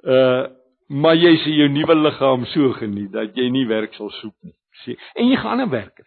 Uh 0.05 0.47
maar 0.89 1.17
jy 1.17 1.35
sê 1.37 1.51
jou 1.53 1.69
nuwe 1.69 1.95
liggaam 1.95 2.47
so 2.47 2.73
geniet 2.73 3.13
dat 3.13 3.37
jy 3.37 3.51
nie 3.51 3.67
werk 3.69 3.93
sal 3.95 4.09
soek 4.11 4.35
nie. 4.43 4.55
Sê 4.85 4.97
en 5.15 5.29
jy 5.29 5.37
gaan 5.37 5.61
'n 5.61 5.71
werker. 5.71 6.07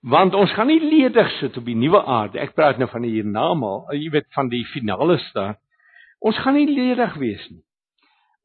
Want 0.00 0.34
ons 0.34 0.52
gaan 0.56 0.66
nie 0.66 0.80
ledig 0.80 1.30
sit 1.38 1.56
op 1.56 1.64
die 1.64 1.76
nuwe 1.76 2.00
aarde. 2.04 2.40
Ek 2.40 2.54
praat 2.56 2.78
nou 2.80 2.88
van 2.88 3.04
die 3.04 3.12
hiernamaal, 3.12 3.82
jy 3.92 4.08
weet 4.14 4.28
van 4.32 4.48
die 4.48 4.64
finale 4.72 5.18
staat. 5.28 5.60
Ons 6.24 6.38
gaan 6.40 6.56
nie 6.56 6.68
ledig 6.68 7.16
wees 7.20 7.42
nie. 7.50 7.60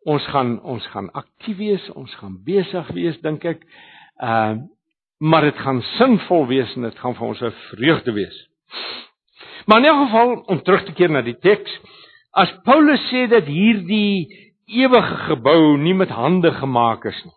Ons 0.05 0.25
gaan 0.33 0.57
ons 0.61 0.85
gaan 0.91 1.07
aktief 1.15 1.57
wees, 1.57 1.85
ons 1.95 2.11
gaan 2.19 2.35
besig 2.43 2.91
wees 2.97 3.19
dink 3.23 3.45
ek. 3.45 3.67
Ehm 4.21 4.61
uh, 4.61 4.63
maar 5.23 5.45
dit 5.47 5.59
gaan 5.63 5.77
sinvol 5.95 6.43
wees 6.49 6.73
en 6.75 6.83
dit 6.83 6.97
gaan 6.99 7.13
vir 7.15 7.27
ons 7.27 7.41
'n 7.41 7.53
vreugde 7.69 8.11
wees. 8.11 8.35
Maar 9.65 9.79
in 9.79 9.85
'n 9.85 10.05
geval 10.05 10.35
om 10.51 10.61
terug 10.61 10.83
te 10.85 10.91
keer 10.91 11.09
na 11.09 11.21
die 11.21 11.39
teks, 11.39 11.71
as 12.33 12.51
Paulus 12.63 12.99
sê 13.11 13.27
dat 13.27 13.45
hierdie 13.45 14.27
ewige 14.67 15.15
gebou 15.31 15.77
nie 15.77 15.93
met 15.93 16.09
hande 16.09 16.51
gemaak 16.51 17.05
is 17.05 17.23
nie 17.23 17.33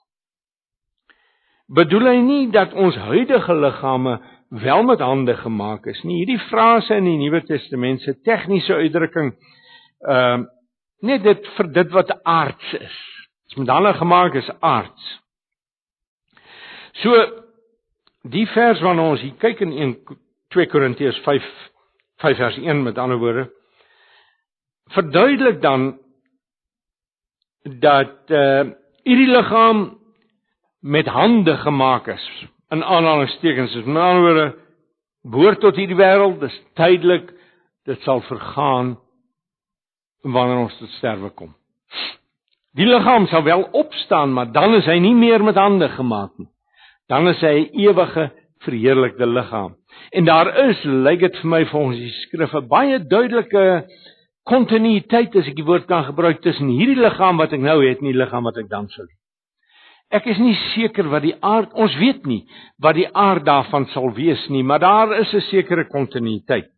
bedoel 1.69 2.09
hy 2.09 2.19
nie 2.25 2.45
dat 2.53 2.73
ons 2.73 2.97
huidige 2.97 3.55
liggame 3.55 4.19
wel 4.49 4.83
met 4.89 5.01
hande 5.05 5.37
gemaak 5.37 5.87
is 5.87 6.01
nie. 6.03 6.23
Hierdie 6.23 6.41
frase 6.49 6.97
in 6.97 7.05
die 7.05 7.19
Nuwe 7.21 7.43
Testament 7.45 8.01
se 8.03 8.17
tegniese 8.25 8.75
uitdrukking 8.75 9.35
ehm 10.09 10.47
uh, 10.47 10.47
net 10.99 11.23
dit 11.23 11.45
vir 11.55 11.69
dit 11.71 11.93
wat 11.95 12.09
aards 12.27 12.73
is. 12.75 12.95
Dit 13.47 13.53
is 13.55 13.59
met 13.61 13.69
hande 13.71 13.93
gemaak 13.95 14.35
is 14.35 14.49
aards. 14.61 15.05
So 17.03 17.15
die 18.27 18.47
vers 18.51 18.81
waarna 18.83 19.05
ons 19.13 19.23
hier 19.23 19.37
kyk 19.39 19.63
in 19.63 19.77
1 19.77 19.95
2 20.57 20.67
Korintiërs 20.73 21.21
5 21.23 21.47
5 22.25 22.37
vers 22.37 22.59
1 22.59 22.83
met 22.83 22.99
ander 22.99 23.21
woorde 23.21 23.47
verduidelik 24.89 25.63
dan 25.63 25.99
dat 27.63 28.31
eh 28.31 28.61
uh, 28.61 28.71
hierdie 29.05 29.31
liggaam 29.31 29.98
met 30.81 31.07
hande 31.07 31.57
gemaak 31.57 32.07
is. 32.07 32.47
In 32.69 32.85
aanhalingstekens 32.85 33.75
is 33.75 33.85
met 33.85 34.03
ander 34.03 34.23
woorde 34.23 34.49
behoort 35.23 35.61
tot 35.61 35.77
hierdie 35.77 35.99
wêreld, 35.99 36.39
dis 36.41 36.55
tydelik, 36.79 37.33
dit 37.89 38.01
sal 38.07 38.21
vergaan 38.29 38.97
wanneer 40.23 40.65
ons 40.67 40.77
tot 40.79 40.93
sterwe 40.99 41.31
kom. 41.37 41.55
Die 42.79 42.87
liggaam 42.87 43.27
sal 43.27 43.43
wel 43.43 43.65
opstaan, 43.73 44.33
maar 44.33 44.53
dan 44.53 44.77
is 44.79 44.87
hy 44.87 44.99
nie 45.03 45.15
meer 45.17 45.43
met 45.45 45.59
hande 45.59 45.89
gemaak 45.97 46.37
nie. 46.39 46.51
Dan 47.09 47.29
is 47.29 47.41
hy 47.41 47.55
'n 47.65 47.81
ewige 47.81 48.31
verheerlikte 48.61 49.27
liggaam. 49.27 49.75
En 50.11 50.25
daar 50.25 50.69
is, 50.69 50.85
lyk 50.85 51.21
dit 51.21 51.37
vir 51.37 51.49
my 51.49 51.65
volgens 51.67 51.99
die 51.99 52.15
skrif 52.23 52.55
'n 52.55 52.69
baie 52.69 52.99
duidelike 52.99 53.87
kontinuïteit 54.45 55.37
as 55.37 55.49
ek 55.49 55.57
die 55.57 55.65
woord 55.65 55.87
kan 55.87 56.05
gebruik 56.05 56.41
tussen 56.41 56.69
hierdie 56.69 57.01
liggaam 57.01 57.37
wat 57.37 57.53
ek 57.53 57.61
nou 57.61 57.79
het 57.85 57.99
en 57.99 58.11
die 58.13 58.17
liggaam 58.17 58.45
wat 58.45 58.57
ek 58.57 58.69
dan 58.69 58.89
sal 58.89 59.05
hê. 59.05 59.18
Ek 60.11 60.25
is 60.27 60.39
nie 60.41 60.55
seker 60.73 61.11
wat 61.13 61.23
die 61.23 61.35
aard 61.45 61.75
ons 61.77 61.93
weet 62.01 62.25
nie 62.27 62.47
wat 62.81 62.97
die 62.97 63.09
aard 63.13 63.45
daarvan 63.45 63.85
sal 63.93 64.09
wees 64.17 64.41
nie, 64.49 64.63
maar 64.63 64.81
daar 64.81 65.13
is 65.21 65.35
'n 65.35 65.41
sekere 65.51 65.85
kontinuïteit. 65.85 66.71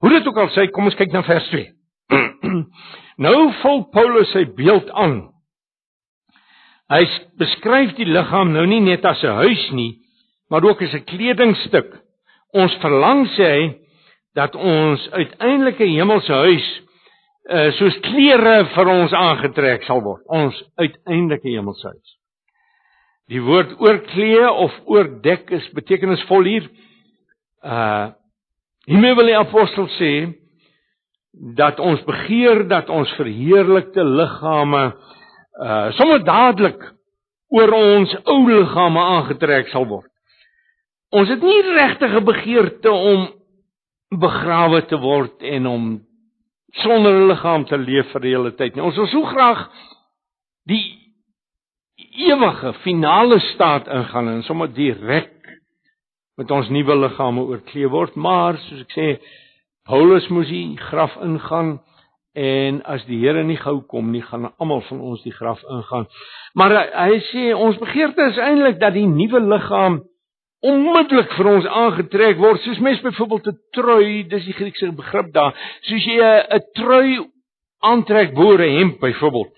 Hoe 0.00 0.10
dit 0.10 0.26
ook 0.26 0.36
al 0.36 0.48
sê, 0.48 0.70
kom 0.70 0.84
ons 0.84 0.94
kyk 0.94 1.12
na 1.12 1.22
vers 1.22 1.48
2. 1.48 1.66
nou 3.26 3.52
vul 3.62 3.84
Paulus 3.92 4.32
sy 4.32 4.44
beeld 4.44 4.90
aan. 4.90 5.30
Hy 6.90 7.02
beskryf 7.38 7.94
die 7.96 8.06
liggaam 8.06 8.52
nou 8.52 8.66
nie 8.66 8.80
net 8.80 9.04
as 9.04 9.22
'n 9.22 9.38
huis 9.42 9.70
nie, 9.72 9.98
maar 10.50 10.64
ook 10.64 10.82
as 10.82 10.94
'n 10.94 11.04
kledingstuk. 11.04 12.02
Ons 12.52 12.74
verlang 12.82 13.26
sê 13.36 13.48
hy 13.54 13.74
dat 14.34 14.54
ons 14.54 15.08
uiteindelike 15.10 15.84
hemelse 15.84 16.32
huis 16.32 16.66
uh, 17.50 17.70
soos 17.78 17.96
klere 18.02 18.64
vir 18.74 18.88
ons 18.88 19.12
aangetrek 19.12 19.84
sal 19.84 20.02
word. 20.02 20.22
Ons 20.28 20.62
uiteindelike 20.76 21.48
hemelse 21.48 21.88
huis. 21.88 22.15
Die 23.26 23.42
woord 23.42 23.74
oorklee 23.82 24.50
of 24.50 24.74
oordek 24.86 25.50
is 25.50 25.66
betekenisvol 25.74 26.46
hier. 26.46 26.70
Uh 27.62 28.12
hiermee 28.86 29.16
wil 29.18 29.26
die 29.26 29.34
apostel 29.34 29.88
sê 29.96 30.10
dat 31.58 31.80
ons 31.82 32.04
begeer 32.06 32.62
dat 32.70 32.86
ons 32.88 33.10
verheerlikte 33.18 34.04
liggame 34.06 34.82
uh 35.58 35.88
sommer 35.98 36.22
dadelik 36.22 36.84
oor 37.50 37.72
ons 37.74 38.14
ou 38.30 38.44
liggame 38.46 39.02
aangetrek 39.16 39.72
sal 39.72 39.88
word. 39.90 40.06
Ons 41.10 41.30
het 41.30 41.42
nie 41.42 41.62
regtig 41.74 42.14
'n 42.14 42.24
begeerte 42.24 42.90
om 42.90 43.26
begrawe 44.10 44.86
te 44.86 44.98
word 45.02 45.42
en 45.42 45.66
om 45.66 45.84
sonder 46.82 47.12
'n 47.12 47.28
liggaam 47.28 47.64
te 47.66 47.78
leef 47.78 48.06
vir 48.12 48.20
die 48.20 48.34
hele 48.34 48.54
tyd 48.54 48.76
nie. 48.76 48.84
Ons 48.84 48.96
wil 48.96 49.06
so 49.06 49.22
graag 49.22 49.66
die 50.66 50.95
ewige 52.16 52.72
finale 52.84 53.38
staat 53.52 53.88
ingaan 53.88 54.28
en 54.28 54.42
sommer 54.42 54.72
direk 54.72 55.32
met 56.36 56.50
ons 56.50 56.68
nuwe 56.68 56.96
liggame 56.96 57.44
oorklee 57.48 57.88
word, 57.88 58.16
maar 58.16 58.58
soos 58.66 58.82
ek 58.84 58.96
sê, 58.96 59.08
Paulus 59.86 60.26
moes 60.34 60.48
die 60.50 60.76
graf 60.90 61.14
ingaan 61.22 61.76
en 62.36 62.82
as 62.84 63.04
die 63.08 63.22
Here 63.22 63.44
nie 63.46 63.56
gou 63.56 63.78
kom 63.88 64.10
nie, 64.12 64.20
gaan 64.26 64.50
almal 64.58 64.82
van 64.90 65.00
ons 65.00 65.22
die 65.24 65.32
graf 65.32 65.62
ingaan. 65.72 66.04
Maar 66.58 66.74
hy, 66.76 66.84
hy 67.06 67.20
sê 67.30 67.46
ons 67.54 67.78
begeerte 67.80 68.28
is 68.32 68.40
eintlik 68.42 68.80
dat 68.82 68.96
die 68.96 69.06
nuwe 69.08 69.40
liggaam 69.46 70.02
onmiddellik 70.66 71.32
vir 71.38 71.50
ons 71.52 71.68
aangetrek 71.68 72.40
word, 72.42 72.60
soos 72.64 72.82
mens 72.84 73.00
byvoorbeeld 73.04 73.48
'n 73.52 73.58
trui, 73.76 74.24
dis 74.28 74.44
die 74.44 74.56
Griekse 74.56 74.92
begrip 74.92 75.32
daar, 75.32 75.54
soos 75.88 76.04
jy 76.04 76.18
'n 76.20 76.62
trui 76.74 77.24
aantrek 77.80 78.34
bo 78.34 78.52
'n 78.56 78.76
hemp 78.78 79.00
byvoorbeeld. 79.00 79.54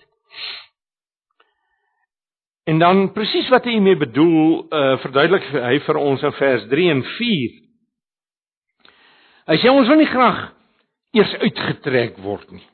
En 2.69 2.77
dan 2.77 3.07
presies 3.15 3.47
wat 3.49 3.65
hy 3.65 3.77
hiermee 3.77 3.97
bedoel, 3.97 4.67
uh 4.69 4.97
verduidelik 5.01 5.45
hy 5.53 5.77
vir 5.87 5.97
ons 5.97 6.23
in 6.27 6.35
vers 6.37 6.65
3 6.69 6.89
en 6.93 7.03
4. 7.15 7.55
Hy 9.49 9.57
sê 9.57 9.71
ons 9.73 9.89
wil 9.89 9.97
nie 10.03 10.09
graag 10.11 10.41
eers 11.17 11.31
uitgetrek 11.41 12.19
word 12.21 12.51
nie. 12.53 12.65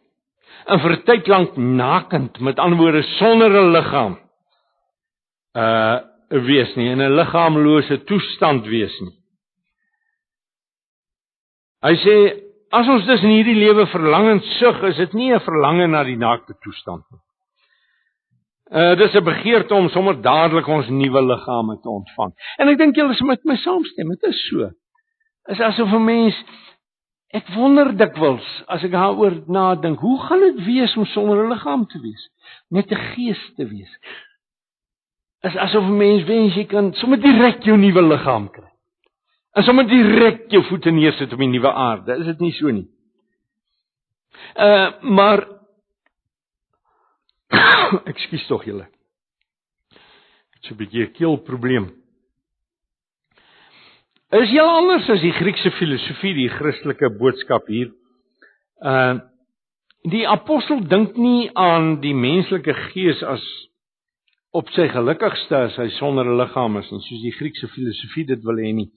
En 0.68 0.82
vir 0.84 0.96
'n 0.96 1.06
tyd 1.08 1.28
lank 1.32 1.56
nakend, 1.58 2.40
met 2.40 2.60
ander 2.60 2.80
woorde 2.80 3.04
sonder 3.20 3.52
'n 3.52 3.72
liggaam. 3.72 4.18
Uh 5.56 6.00
wees 6.30 6.76
nie 6.76 6.90
in 6.92 7.02
'n 7.02 7.16
liggaamlose 7.16 8.04
toestand 8.04 8.66
wees 8.68 8.96
nie. 9.00 9.16
Hy 11.86 11.96
sê 12.04 12.16
as 12.72 12.88
ons 12.88 13.06
dus 13.06 13.24
in 13.24 13.30
hierdie 13.30 13.62
lewe 13.62 13.86
verlangend 13.88 14.44
sug, 14.60 14.84
is 14.84 14.98
dit 14.98 15.14
nie 15.14 15.32
'n 15.32 15.40
verlange 15.40 15.88
na 15.88 16.04
die 16.04 16.18
naakte 16.18 16.54
toestand 16.64 17.06
nie. 17.12 17.25
Uh 18.72 18.96
dis 18.98 19.14
'n 19.14 19.24
begeerte 19.24 19.74
om 19.74 19.90
sommer 19.90 20.22
dadelik 20.22 20.68
ons 20.68 20.88
nuwe 20.90 21.22
liggame 21.26 21.80
te 21.82 21.90
ontvang. 21.90 22.32
En 22.58 22.68
ek 22.68 22.78
dink 22.78 22.96
julle 22.96 23.14
is 23.14 23.22
met 23.22 23.44
my 23.44 23.56
saamstem, 23.56 24.10
dit 24.10 24.24
is 24.24 24.48
so. 24.50 24.72
Is 25.46 25.60
asof 25.60 25.94
'n 25.94 26.04
mens 26.04 26.44
ek 27.30 27.48
wonder 27.54 27.98
dikwels 27.98 28.64
as 28.68 28.84
ek 28.84 28.92
daaroor 28.92 29.44
nadink, 29.48 30.00
hoe 30.00 30.20
gaan 30.22 30.40
dit 30.40 30.66
wees 30.66 30.98
om 30.98 31.06
sonder 31.06 31.46
'n 31.46 31.50
liggaam 31.50 31.86
te 31.86 32.00
wees? 32.02 32.30
Net 32.70 32.92
'n 32.92 32.96
gees 33.14 33.54
te 33.56 33.68
wees. 33.68 34.00
Is 35.44 35.56
asof 35.56 35.84
'n 35.84 35.98
mens 35.98 36.24
wens 36.24 36.56
jy 36.56 36.66
kan 36.66 36.94
sommer 36.94 37.22
direk 37.22 37.64
jou 37.64 37.78
nuwe 37.78 38.02
liggaam 38.02 38.50
kry. 38.50 38.72
En 39.54 39.64
sommer 39.64 39.88
direk 39.88 40.50
jou 40.50 40.64
voete 40.64 40.90
neersit 40.90 41.34
op 41.34 41.40
die 41.40 41.48
nuwe 41.48 41.72
aarde. 41.74 42.18
Is 42.18 42.26
dit 42.26 42.40
nie 42.40 42.52
so 42.52 42.72
nie? 42.72 42.88
Uh 44.56 44.92
maar 45.02 45.55
Ekskuus 48.12 48.48
tog 48.50 48.66
julle. 48.68 48.86
Ek 48.86 50.60
het 50.60 50.68
so 50.68 50.74
'n 50.74 50.80
bietjie 50.82 51.06
'n 51.06 51.14
keelprobleem. 51.14 51.92
Is 54.34 54.50
jy 54.52 54.64
anders 54.64 55.10
as 55.10 55.22
die 55.22 55.32
Griekse 55.32 55.72
filosofie, 55.78 56.34
die 56.34 56.50
Christelike 56.50 57.10
boodskap 57.20 57.68
hier? 57.68 57.94
Uh 58.82 59.22
die 60.06 60.28
apostel 60.30 60.84
dink 60.86 61.16
nie 61.18 61.50
aan 61.58 61.96
die 61.98 62.14
menslike 62.14 62.76
gees 62.92 63.24
as 63.26 63.42
op 64.54 64.70
sy 64.76 64.86
gelukkigste 64.94 65.58
as 65.58 65.78
hy 65.82 65.88
sonder 65.98 66.26
'n 66.30 66.38
liggaam 66.38 66.78
is, 66.78 66.90
soos 66.90 67.24
die 67.24 67.34
Griekse 67.34 67.68
filosofie 67.74 68.26
dit 68.26 68.44
wil 68.44 68.62
hê 68.62 68.72
nie. 68.74 68.90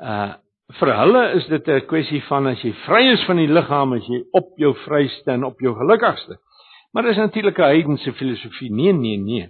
Uh 0.00 0.34
vir 0.78 0.92
hulle 0.94 1.22
is 1.38 1.46
dit 1.46 1.68
'n 1.68 1.86
kwessie 1.86 2.20
van 2.28 2.46
as 2.46 2.60
jy 2.62 2.72
vry 2.86 3.02
is 3.12 3.24
van 3.26 3.36
die 3.36 3.48
liggaam, 3.48 3.92
as 3.92 4.06
jy 4.06 4.22
op 4.32 4.52
jou 4.58 4.74
vryste 4.84 5.30
en 5.32 5.44
op 5.44 5.58
jou 5.60 5.74
gelukkigste. 5.74 6.36
Maar 6.90 7.02
dis 7.02 7.16
natuurlik 7.16 7.58
'n 7.58 7.62
heidense 7.62 8.12
filosofie. 8.12 8.72
Nee, 8.72 8.92
nee, 8.92 9.16
nee. 9.16 9.48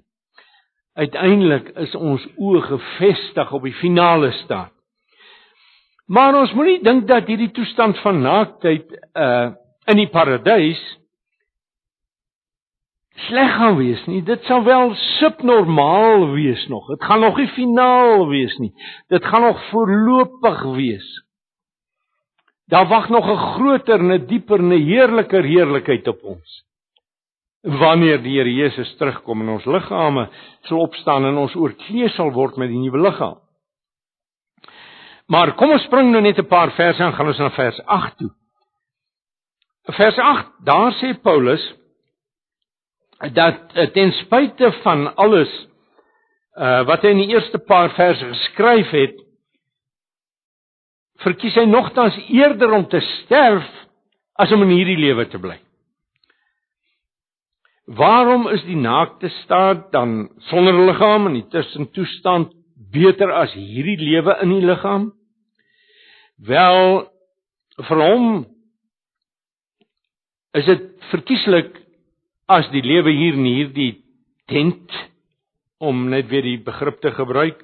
Uiteindelik 0.92 1.68
is 1.68 1.94
ons 1.94 2.26
oë 2.37 2.61
gefestig 2.61 3.53
op 3.53 3.62
die 3.62 3.74
finale 3.74 4.33
staat. 4.33 4.72
Maar 6.07 6.35
ons 6.35 6.53
moenie 6.53 6.83
dink 6.83 7.07
dat 7.09 7.26
hierdie 7.26 7.50
toestand 7.50 7.98
van 7.98 8.20
naaktheid 8.20 8.87
uh 9.14 9.50
in 9.85 9.96
die 9.96 10.09
paradys 10.09 10.81
sleg 13.26 13.55
gaan 13.57 13.76
wees 13.76 14.05
nie. 14.07 14.22
Dit 14.22 14.44
sal 14.44 14.64
wel 14.64 14.94
subnormaal 14.94 16.31
wees 16.31 16.66
nog. 16.68 16.87
Dit 16.87 17.05
gaan 17.05 17.20
nog 17.20 17.37
nie 17.37 17.48
finaal 17.48 18.29
wees 18.29 18.57
nie. 18.59 18.72
Dit 19.09 19.24
gaan 19.24 19.42
nog 19.42 19.68
voorlopig 19.70 20.62
wees. 20.62 21.24
Daar 22.66 22.87
wag 22.88 23.09
nog 23.09 23.26
'n 23.31 23.37
groter 23.37 24.03
'n 24.03 24.26
dieper 24.26 24.62
'n 24.62 24.70
heerliker 24.70 25.44
heerlikheid 25.44 26.09
op 26.09 26.22
ons 26.22 26.69
wanneer 27.62 28.23
die 28.23 28.38
Here 28.38 28.53
Jesus 28.53 28.96
terugkom 28.96 29.42
en 29.44 29.55
ons 29.57 29.68
liggame 29.68 30.29
sal 30.68 30.81
opstaan 30.81 31.27
en 31.29 31.40
ons 31.42 31.57
oorklee 31.59 32.09
sal 32.16 32.33
word 32.33 32.57
met 32.57 32.73
die 32.73 32.81
nuwe 32.81 33.03
liggaam. 33.05 33.38
Maar 35.31 35.55
kom 35.59 35.70
ons 35.70 35.85
spring 35.87 36.11
nou 36.11 36.23
net 36.23 36.38
'n 36.38 36.49
paar 36.49 36.73
verse 36.75 37.03
en 37.03 37.12
gaan 37.12 37.27
ons 37.27 37.38
na 37.38 37.51
vers 37.51 37.81
8 37.87 38.16
toe. 38.18 38.31
Vers 39.90 40.18
8, 40.18 40.46
daar 40.64 40.92
sê 40.92 41.14
Paulus 41.23 41.75
dat 43.33 43.77
eh, 43.77 43.90
ten 43.90 44.12
spyte 44.12 44.73
van 44.83 45.14
alles 45.16 45.68
uh 46.57 46.83
wat 46.85 47.03
hy 47.03 47.09
in 47.09 47.23
die 47.23 47.33
eerste 47.35 47.59
paar 47.59 47.90
verse 47.94 48.27
geskryf 48.27 48.90
het, 48.90 49.14
verkies 51.23 51.55
hy 51.55 51.64
nogtans 51.64 52.16
eerder 52.29 52.73
om 52.73 52.88
te 52.88 53.01
sterf 53.01 53.68
as 54.35 54.53
om 54.53 54.62
in 54.62 54.75
hierdie 54.75 54.99
lewe 54.99 55.29
te 55.29 55.38
bly. 55.38 55.69
Waarom 57.90 58.46
is 58.55 58.62
die 58.68 58.79
naakte 58.79 59.29
staat 59.40 59.88
dan 59.92 60.29
sonder 60.50 60.76
liggaam 60.87 61.26
en 61.26 61.40
die 61.40 61.48
tussentoestand 61.50 62.53
beter 62.94 63.33
as 63.35 63.55
hierdie 63.57 63.98
lewe 63.98 64.37
in 64.44 64.55
die 64.55 64.66
liggaam? 64.66 65.11
Wel 66.38 67.11
vir 67.88 68.03
hom 68.05 68.29
is 70.55 70.66
dit 70.66 70.87
verkieslik 71.11 71.74
as 72.50 72.68
die 72.74 72.83
lewe 72.83 73.12
hier 73.14 73.38
in 73.38 73.48
hierdie 73.48 73.92
tent 74.50 74.94
om 75.81 76.09
net 76.12 76.29
weer 76.31 76.46
die 76.46 76.61
begrip 76.62 77.00
te 77.03 77.12
gebruik 77.16 77.62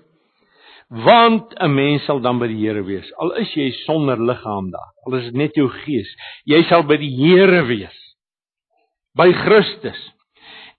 want 0.89 1.55
'n 1.59 1.75
mens 1.75 2.05
sal 2.07 2.21
dan 2.21 2.39
by 2.39 2.47
die 2.47 2.63
Here 2.63 2.83
wees 2.87 3.11
al 3.19 3.33
is 3.43 3.51
jy 3.57 3.71
sonder 3.85 4.19
liggaam 4.19 4.71
daar 4.71 4.93
al 5.07 5.19
is 5.19 5.25
dit 5.25 5.35
net 5.35 5.57
jou 5.59 5.69
gees 5.69 6.09
jy 6.47 6.63
sal 6.69 6.83
by 6.83 6.97
die 6.97 7.11
Here 7.11 7.63
wees 7.67 7.99
by 9.15 9.33
Christus 9.33 9.99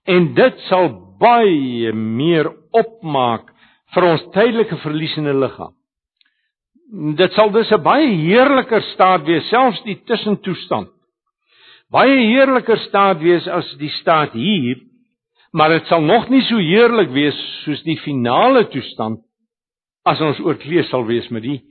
en 0.08 0.32
dit 0.34 0.60
sal 0.68 0.90
baie 1.20 1.92
meer 1.92 2.48
opmaak 2.76 3.50
vir 3.94 4.06
ons 4.08 4.24
tydelike 4.34 4.78
verliesende 4.82 5.34
liggaam. 5.36 5.74
Dit 7.18 7.34
sal 7.36 7.50
dus 7.52 7.70
'n 7.72 7.82
baie 7.82 8.08
heerliker 8.08 8.82
staat 8.94 9.26
wees, 9.26 9.48
selfs 9.48 9.82
die 9.84 9.98
tussentoestand. 10.04 10.88
Baie 11.90 12.16
heerliker 12.16 12.78
staat 12.88 13.20
wees 13.20 13.46
as 13.48 13.68
die 13.78 13.90
staat 14.00 14.32
hier, 14.32 14.80
maar 15.52 15.68
dit 15.68 15.86
sal 15.86 16.00
nog 16.00 16.28
nie 16.28 16.42
so 16.42 16.56
heerlik 16.56 17.10
wees 17.10 17.36
soos 17.64 17.82
die 17.82 17.96
finale 17.96 18.68
toestand 18.68 19.20
as 20.04 20.20
ons 20.20 20.40
oorklee 20.40 20.82
sal 20.82 21.04
wees 21.06 21.28
met 21.30 21.42
die 21.42 21.62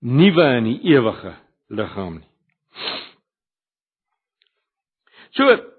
nuwe 0.00 0.42
en 0.42 0.64
die 0.64 0.80
ewige 0.94 1.34
liggaam 1.68 2.14
nie. 2.18 2.30
So 5.34 5.73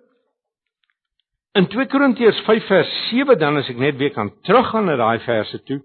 In 1.56 1.68
2 1.72 1.88
Korintiërs 1.88 2.42
5 2.44 2.66
vers 2.68 2.90
7 3.10 3.38
dan 3.40 3.56
as 3.56 3.70
ek 3.72 3.78
net 3.80 3.96
weer 3.96 4.12
kan 4.12 4.28
teruggaan 4.44 4.90
na 4.90 4.98
daai 5.00 5.22
verse 5.24 5.62
toe, 5.64 5.78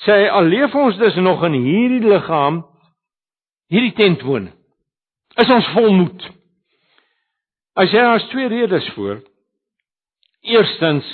sê 0.00 0.22
hy 0.22 0.30
al 0.32 0.48
leef 0.48 0.72
ons 0.72 0.96
dus 0.96 1.18
nog 1.20 1.44
in 1.44 1.58
hierdie 1.60 2.00
liggaam, 2.08 2.62
hierdie 3.72 3.92
tent 3.98 4.24
woon. 4.24 4.48
Is 5.36 5.52
ons 5.52 5.68
volmoed. 5.74 6.24
As 7.76 7.92
jy 7.92 8.06
as 8.08 8.24
twee 8.32 8.48
redes 8.48 8.88
voor. 8.96 9.20
Eerstens 10.48 11.04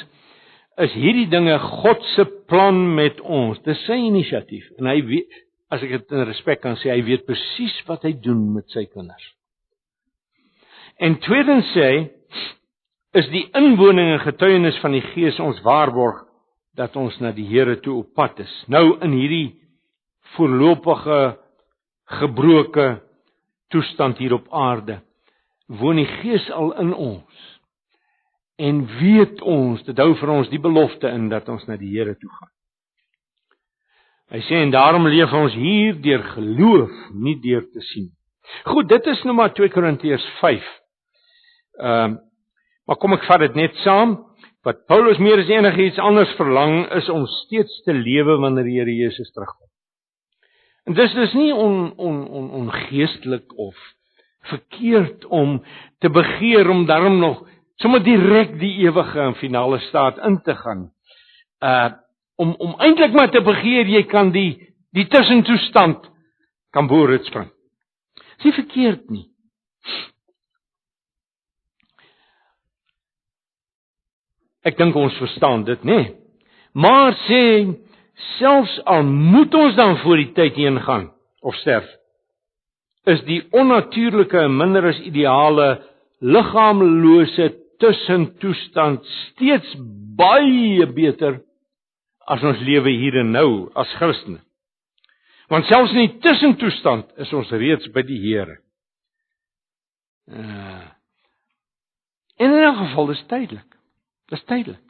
is 0.87 0.95
hierdie 0.95 1.27
dinge 1.33 1.59
God 1.83 2.07
se 2.15 2.29
plan 2.47 2.79
met 2.95 3.19
ons. 3.21 3.59
Dis 3.67 3.83
sy 3.89 3.99
inisiatief 3.99 4.71
en 4.79 4.93
hy 4.93 5.01
weet 5.11 5.43
as 5.75 5.83
ek 5.83 5.97
dit 5.97 6.15
in 6.15 6.27
respek 6.29 6.63
kan 6.63 6.79
sê, 6.79 6.93
hy 6.93 7.03
weet 7.03 7.27
presies 7.27 7.75
wat 7.89 8.07
hy 8.07 8.15
doen 8.15 8.45
met 8.55 8.71
sy 8.71 8.85
kinders. 8.87 9.25
En 11.03 11.19
tweedens 11.25 11.67
sê 11.75 11.87
hy 11.89 12.03
is 13.13 13.29
die 13.33 13.45
inwoning 13.57 14.15
en 14.15 14.23
getuienis 14.25 14.79
van 14.81 14.95
die 14.97 15.05
Gees 15.13 15.39
ons 15.43 15.61
waarborg 15.65 16.23
dat 16.77 16.97
ons 16.97 17.19
na 17.21 17.35
die 17.37 17.47
Here 17.51 17.77
toe 17.85 17.99
op 18.01 18.15
pad 18.17 18.41
is. 18.41 18.53
Nou 18.73 18.97
in 19.05 19.13
hierdie 19.13 19.49
voorlopige 20.37 21.37
gebroke 22.21 22.87
toestand 23.73 24.21
hier 24.21 24.39
op 24.39 24.49
aarde 24.53 25.03
woon 25.81 26.01
die 26.01 26.09
Gees 26.21 26.49
al 26.53 26.73
in 26.81 26.95
ons. 26.95 27.45
En 28.61 28.83
weet 28.99 29.41
ons, 29.49 29.81
dit 29.85 29.99
hou 29.99 30.13
vir 30.21 30.33
ons 30.33 30.49
die 30.53 30.61
belofte 30.61 31.09
in 31.09 31.29
dat 31.33 31.49
ons 31.53 31.65
na 31.69 31.79
die 31.81 31.93
Here 31.93 32.17
toe 32.17 32.33
gaan. 32.33 32.53
Hy 34.33 34.41
sê 34.49 34.61
en 34.65 34.73
daarom 34.73 35.09
leef 35.13 35.33
ons 35.37 35.55
hier 35.57 35.97
deur 36.01 36.23
geloof, 36.33 36.93
nie 37.13 37.37
deur 37.45 37.65
te 37.69 37.85
sien. 37.93 38.09
Goed, 38.65 38.89
dit 38.89 39.09
is 39.13 39.21
nou 39.29 39.35
maar 39.37 39.53
2 39.57 39.73
Korintiërs 39.73 40.29
5. 40.41 40.69
Ehm 41.81 42.17
uh, 42.17 42.21
maar 42.87 42.99
kom 43.01 43.15
ek 43.17 43.27
vat 43.29 43.43
dit 43.47 43.59
net 43.59 43.77
saam. 43.85 44.19
Wat 44.63 44.85
Paulus 44.87 45.19
meer 45.19 45.41
as 45.43 45.51
enigiets 45.51 45.99
anders 45.99 46.31
verlang 46.39 46.85
is 46.99 47.09
om 47.11 47.27
steeds 47.27 47.83
te 47.87 47.95
lewe 47.95 48.39
wanneer 48.39 48.69
die 48.69 48.79
Here 48.79 48.95
Jesus 48.95 49.33
terugkom. 49.35 49.67
En 50.87 50.95
dis 50.99 51.15
dis 51.15 51.35
nie 51.39 51.51
on 51.55 51.93
on 51.99 52.23
on 52.29 52.51
ongeestelik 52.63 53.55
of 53.59 53.79
verkeerd 54.51 55.25
om 55.25 55.61
te 56.03 56.11
begeer 56.11 56.71
om 56.71 56.87
daarom 56.87 57.19
nog 57.19 57.43
sommer 57.83 58.03
direk 58.03 58.59
die 58.61 58.75
ewige 58.87 59.21
en 59.21 59.35
finale 59.39 59.79
staat 59.89 60.19
in 60.19 60.41
te 60.43 60.55
gaan. 60.55 60.91
Uh 61.63 61.91
om 62.37 62.55
om 62.59 62.73
eintlik 62.81 63.13
maar 63.13 63.31
te 63.31 63.43
begeer 63.45 63.87
jy 63.87 64.03
kan 64.11 64.33
die 64.35 64.75
die 64.97 65.07
tussentoestand 65.07 66.09
kan 66.73 66.89
boer 66.89 67.13
dit 67.17 67.27
spring. 67.29 67.51
Dis 68.37 68.49
nie 68.49 68.57
verkeerd 68.57 69.11
nie. 69.11 69.27
Ek 74.63 74.79
dink 74.79 74.97
ons 74.97 75.17
verstaan 75.19 75.65
dit, 75.67 75.81
nê? 75.85 76.01
Maar 76.73 77.17
sê 77.27 77.43
selfs 78.39 78.77
al 78.89 79.03
moet 79.07 79.55
ons 79.55 79.75
dan 79.77 79.97
voor 80.05 80.21
die 80.21 80.31
tyd 80.37 80.59
heen 80.61 80.79
gaan 80.85 81.11
of 81.43 81.57
sterf, 81.61 81.89
is 83.11 83.23
die 83.27 83.41
onnatuurlike 83.51 84.39
en 84.39 84.55
minder 84.57 84.87
as 84.93 85.01
ideale 85.03 85.81
liggaamlose 86.23 87.49
tussentoestand 87.83 89.03
steeds 89.17 89.75
baie 90.19 90.87
beter 90.95 91.41
as 92.31 92.45
ons 92.47 92.63
lewe 92.63 92.95
hier 92.95 93.19
en 93.25 93.33
nou 93.35 93.49
as 93.75 93.91
Christene. 93.99 94.39
Want 95.51 95.67
selfs 95.69 95.93
in 95.93 96.07
die 96.07 96.21
tussentoestand 96.23 97.11
is 97.21 97.33
ons 97.37 97.51
reeds 97.53 97.91
by 97.93 98.07
die 98.07 98.21
Here. 98.23 98.61
Uh, 100.31 100.87
in 102.39 102.55
'n 102.55 102.77
geval 102.79 103.11
is 103.11 103.25
tydelik. 103.29 103.69
Dis 104.33 104.45
tydelik. 104.49 104.81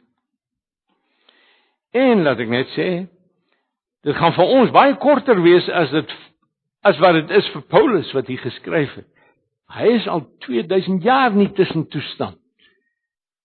En 1.93 2.23
laat 2.25 2.39
ek 2.41 2.49
net 2.49 2.69
sê, 2.73 2.87
dit 4.03 4.15
gaan 4.17 4.33
vir 4.35 4.53
ons 4.57 4.71
baie 4.73 4.95
korter 5.01 5.41
wees 5.43 5.67
as 5.69 5.91
dit 5.93 6.13
as 6.83 6.97
wat 6.99 7.15
dit 7.21 7.33
is 7.37 7.49
vir 7.53 7.63
Paulus 7.71 8.09
wat 8.15 8.27
hier 8.27 8.41
geskryf 8.43 8.95
het. 8.97 9.07
Hy 9.73 9.91
is 9.97 10.07
al 10.11 10.25
2000 10.45 11.05
jaar 11.05 11.35
nie 11.35 11.49
tussen 11.55 11.85
toestand. 11.91 12.39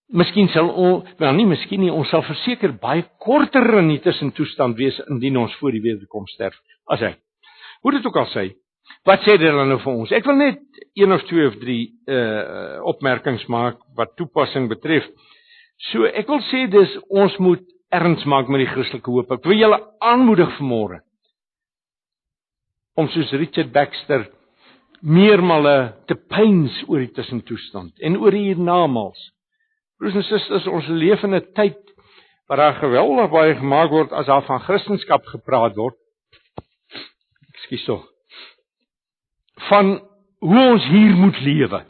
Miskien 0.08 0.48
sal 0.54 0.70
ons 0.72 1.08
wel 1.20 1.36
nie 1.36 1.46
miskien 1.50 1.82
nie 1.84 1.92
ons 1.92 2.08
sal 2.08 2.24
verseker 2.24 2.72
baie 2.80 3.04
korter 3.20 3.66
in 3.82 3.90
die 3.92 4.00
tussen 4.04 4.32
toestand 4.36 4.78
wees 4.80 4.96
indien 5.12 5.36
ons 5.36 5.54
voor 5.60 5.76
die 5.76 5.84
wederkoms 5.84 6.32
sterf 6.34 6.56
as 6.88 7.04
hy. 7.04 7.12
Hoe 7.84 7.92
dit 7.94 8.06
ook 8.08 8.16
al 8.16 8.30
sê, 8.32 8.46
wat 9.06 9.22
sê 9.26 9.36
dit 9.36 9.52
dan 9.52 9.68
nou 9.68 9.78
vir 9.82 9.92
ons? 9.92 10.14
Ek 10.16 10.24
wil 10.26 10.40
net 10.40 10.62
een 10.98 11.12
of 11.12 11.26
twee 11.28 11.46
of 11.50 11.58
drie 11.60 11.82
uh 12.08 12.80
opmerkings 12.88 13.44
maak 13.52 13.82
wat 13.98 14.16
toepassing 14.16 14.70
betref. 14.72 15.04
So 15.78 16.06
ek 16.06 16.28
wil 16.28 16.42
sê 16.50 16.66
dis 16.70 16.96
ons 17.08 17.36
moet 17.38 17.62
erns 17.94 18.24
maak 18.28 18.50
met 18.50 18.64
die 18.64 18.72
Christelike 18.72 19.12
hoop. 19.12 19.30
Ek 19.32 19.46
wil 19.46 19.60
julle 19.60 19.78
aanmoedig 20.04 20.50
vanmôre 20.58 21.00
om 22.98 23.06
soos 23.14 23.30
Richard 23.38 23.70
Baxter 23.72 24.26
meermale 25.06 25.94
te 26.10 26.16
pyns 26.18 26.74
oor 26.88 27.04
die 27.04 27.12
tussentoestand 27.14 27.94
en 28.02 28.18
oor 28.18 28.34
die 28.34 28.48
hiernamaals. 28.48 29.20
Broers 29.98 30.18
en 30.18 30.26
susters, 30.26 30.66
ons 30.66 30.88
leef 30.90 31.22
in 31.26 31.34
'n 31.34 31.46
tyd 31.54 31.78
waar 32.48 32.56
daar 32.58 32.80
geweldig 32.80 33.30
baie 33.30 33.54
gemaak 33.54 33.90
word 33.90 34.12
as 34.12 34.26
daar 34.26 34.42
van 34.42 34.60
Christendom 34.60 35.22
gepraat 35.24 35.76
word. 35.76 35.96
Ekskuus 37.54 37.84
tog. 37.84 38.04
Van 39.68 40.00
hoe 40.40 40.68
ons 40.72 40.84
hier 40.84 41.14
moet 41.16 41.40
lewe. 41.40 41.84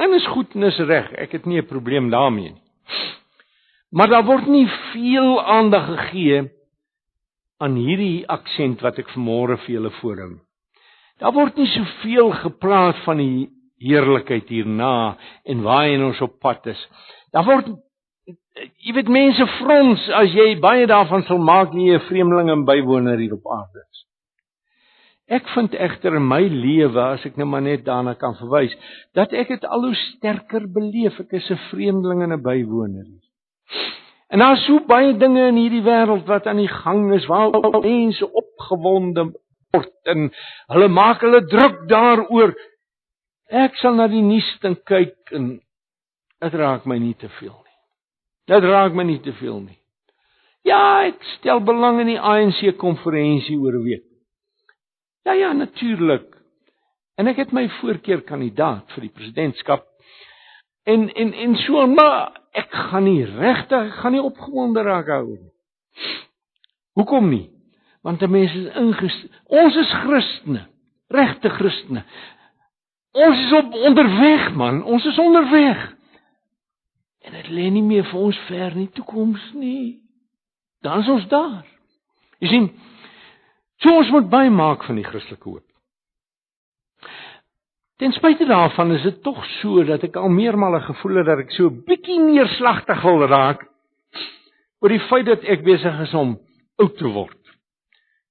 En 0.00 0.14
is 0.16 0.26
goed 0.32 0.54
en 0.56 0.62
is 0.70 0.78
reg. 0.88 1.12
Ek 1.20 1.32
het 1.36 1.46
nie 1.46 1.60
'n 1.60 1.66
probleem 1.66 2.10
daarmee 2.10 2.52
nie. 2.52 2.62
Maar 3.90 4.08
daar 4.08 4.24
word 4.24 4.46
nie 4.46 4.68
veel 4.92 5.42
aandag 5.42 5.86
gegee 5.86 6.50
aan 7.58 7.74
hierdie 7.74 8.28
aksent 8.28 8.80
wat 8.80 8.98
ek 8.98 9.10
vanmôre 9.12 9.58
vir 9.64 9.74
julle 9.74 9.90
voorhou. 10.00 10.38
Daar 11.20 11.32
word 11.32 11.56
nie 11.56 11.66
soveel 11.66 12.30
gepraat 12.30 12.96
van 13.04 13.16
die 13.20 13.48
heerlikheid 13.82 14.48
hierna 14.48 15.16
en 15.44 15.62
waarheen 15.62 16.04
ons 16.04 16.20
op 16.20 16.38
pad 16.40 16.66
is. 16.66 16.88
Daar 17.32 17.44
word 17.44 17.68
jy 18.84 18.94
weet 18.96 19.08
mense 19.08 19.46
frons 19.58 20.06
as 20.16 20.32
jy 20.36 20.54
baie 20.60 20.86
daarvan 20.86 21.26
sal 21.28 21.38
maak 21.38 21.74
nie 21.74 21.92
'n 21.92 22.06
vreemdeling 22.08 22.50
en 22.50 22.64
bywoner 22.64 23.18
hier 23.18 23.34
op 23.34 23.52
aarde 23.52 23.84
is. 23.90 24.06
Ek 25.30 25.46
vind 25.54 25.74
egter 25.78 26.16
in 26.18 26.26
my 26.26 26.40
lewe 26.42 27.02
as 27.14 27.24
ek 27.28 27.36
nou 27.38 27.46
maar 27.46 27.62
net 27.62 27.84
daarna 27.86 28.16
kan 28.18 28.34
verwys 28.40 28.72
dat 29.14 29.30
ek 29.30 29.52
dit 29.54 29.66
al 29.66 29.84
hoe 29.86 29.94
sterker 29.94 30.66
beleef 30.66 31.20
ek 31.22 31.36
is 31.38 31.50
'n 31.50 31.60
vreemdeling 31.70 32.22
en 32.22 32.32
'n 32.34 32.42
bywoner. 32.42 33.06
En 34.30 34.38
daar 34.38 34.56
is 34.56 34.64
so 34.66 34.80
baie 34.86 35.14
dinge 35.18 35.46
in 35.46 35.56
hierdie 35.56 35.86
wêreld 35.86 36.26
wat 36.26 36.46
aan 36.46 36.56
die 36.62 36.68
gang 36.70 37.12
is 37.14 37.26
waar 37.26 37.50
mense 37.82 38.26
opgewonde 38.32 39.32
word 39.70 40.12
en 40.12 40.30
hulle 40.74 40.88
maak 40.88 41.20
hulle 41.20 41.46
druk 41.46 41.88
daaroor. 41.88 42.54
Ek 43.50 43.76
sal 43.76 43.94
na 43.94 44.06
die 44.08 44.22
nuus 44.22 44.50
dan 44.62 44.76
kyk 44.86 45.34
en 45.34 45.60
dit 46.40 46.54
raak 46.54 46.86
my 46.86 46.98
nie 46.98 47.14
te 47.14 47.28
veel 47.38 47.54
nie. 47.54 47.78
Dit 48.46 48.64
raak 48.64 48.94
my 48.94 49.04
nie 49.04 49.20
te 49.22 49.32
veel 49.32 49.60
nie. 49.60 49.78
Ja, 50.66 51.06
ek 51.06 51.22
stel 51.38 51.62
belang 51.62 52.00
in 52.00 52.06
die 52.06 52.20
ANC 52.20 52.76
konferensie 52.78 53.58
oor 53.58 53.78
week. 53.82 54.09
Ja 55.24 55.32
ja, 55.32 55.52
natuurlik. 55.52 56.36
En 57.16 57.26
ek 57.26 57.36
het 57.36 57.52
my 57.52 57.68
voorkeur 57.80 58.22
kandidaat 58.24 58.92
vir 58.94 59.08
die 59.08 59.14
presidentskap 59.14 59.90
En 60.82 61.12
en 61.12 61.32
en 61.32 61.56
so 61.56 61.86
maar 61.86 62.40
ek 62.50 62.72
gaan 62.72 63.02
nie 63.02 63.24
regtig, 63.24 63.86
ek 63.86 63.98
gaan 64.02 64.12
nie 64.16 64.22
opgewonde 64.22 64.82
raak 64.82 65.06
daaroor 65.06 65.38
nie. 65.38 65.52
Hoekom 66.98 67.28
nie? 67.28 67.50
Want 68.02 68.22
'n 68.22 68.30
mens 68.30 68.54
is 68.54 68.74
inges 68.74 69.26
ons 69.46 69.76
is 69.76 69.92
Christene, 69.92 70.66
regte 71.08 71.48
Christene. 71.48 72.04
Ons 73.12 73.38
is 73.38 73.52
op 73.52 73.74
onderweg 73.74 74.52
man, 74.54 74.82
ons 74.84 75.04
is 75.04 75.18
onderweg. 75.18 75.94
En 77.20 77.32
dit 77.32 77.48
lê 77.48 77.70
nie 77.70 77.82
meer 77.82 78.04
vir 78.04 78.20
ons 78.20 78.38
ver 78.38 78.72
in 78.72 78.86
die 78.86 78.92
toekoms 78.92 79.52
nie. 79.52 80.00
Dan 80.80 80.98
is 80.98 81.08
ons 81.08 81.28
daar. 81.28 81.66
Jy 82.38 82.48
sien, 82.48 82.70
so 83.80 83.96
ons 83.96 84.10
moet 84.10 84.30
bymaak 84.30 84.84
van 84.84 85.00
die 85.00 85.06
Christelike 85.06 85.48
hoop. 85.48 85.66
Ten 88.00 88.14
spyte 88.16 88.46
daarvan 88.48 88.94
is 88.94 89.02
dit 89.04 89.18
tog 89.22 89.40
so 89.58 89.82
dat 89.84 90.04
ek 90.06 90.16
al 90.16 90.32
meermale 90.32 90.80
gevoel 90.86 91.20
het 91.20 91.26
dat 91.28 91.42
ek 91.42 91.50
so 91.52 91.68
'n 91.68 91.82
bietjie 91.84 92.20
neerslagtig 92.20 93.02
wil 93.02 93.26
raak 93.28 93.66
oor 94.80 94.88
die 94.88 95.06
feit 95.10 95.26
dat 95.26 95.44
ek 95.44 95.64
besig 95.64 96.00
is 96.00 96.14
om 96.14 96.38
oud 96.80 96.96
te 96.96 97.08
word. 97.12 97.36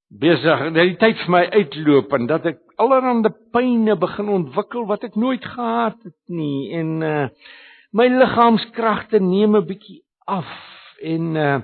Besig 0.10 0.64
dat 0.74 0.74
die 0.74 0.98
tyd 0.98 1.22
vir 1.22 1.32
my 1.36 1.44
uitloop 1.54 2.14
en 2.18 2.26
dat 2.28 2.46
ek 2.46 2.60
allerlei 2.82 3.30
pynne 3.54 3.96
begin 3.96 4.30
ontwikkel 4.30 4.88
wat 4.90 5.04
ek 5.04 5.16
nooit 5.16 5.46
gehad 5.46 5.98
het 6.04 6.18
nie 6.28 6.74
en 6.74 7.02
uh 7.02 7.28
my 7.92 8.06
liggaamskragte 8.08 9.20
neem 9.20 9.56
'n 9.56 9.66
bietjie 9.66 10.02
af 10.26 10.50
en 11.02 11.36
uh 11.36 11.62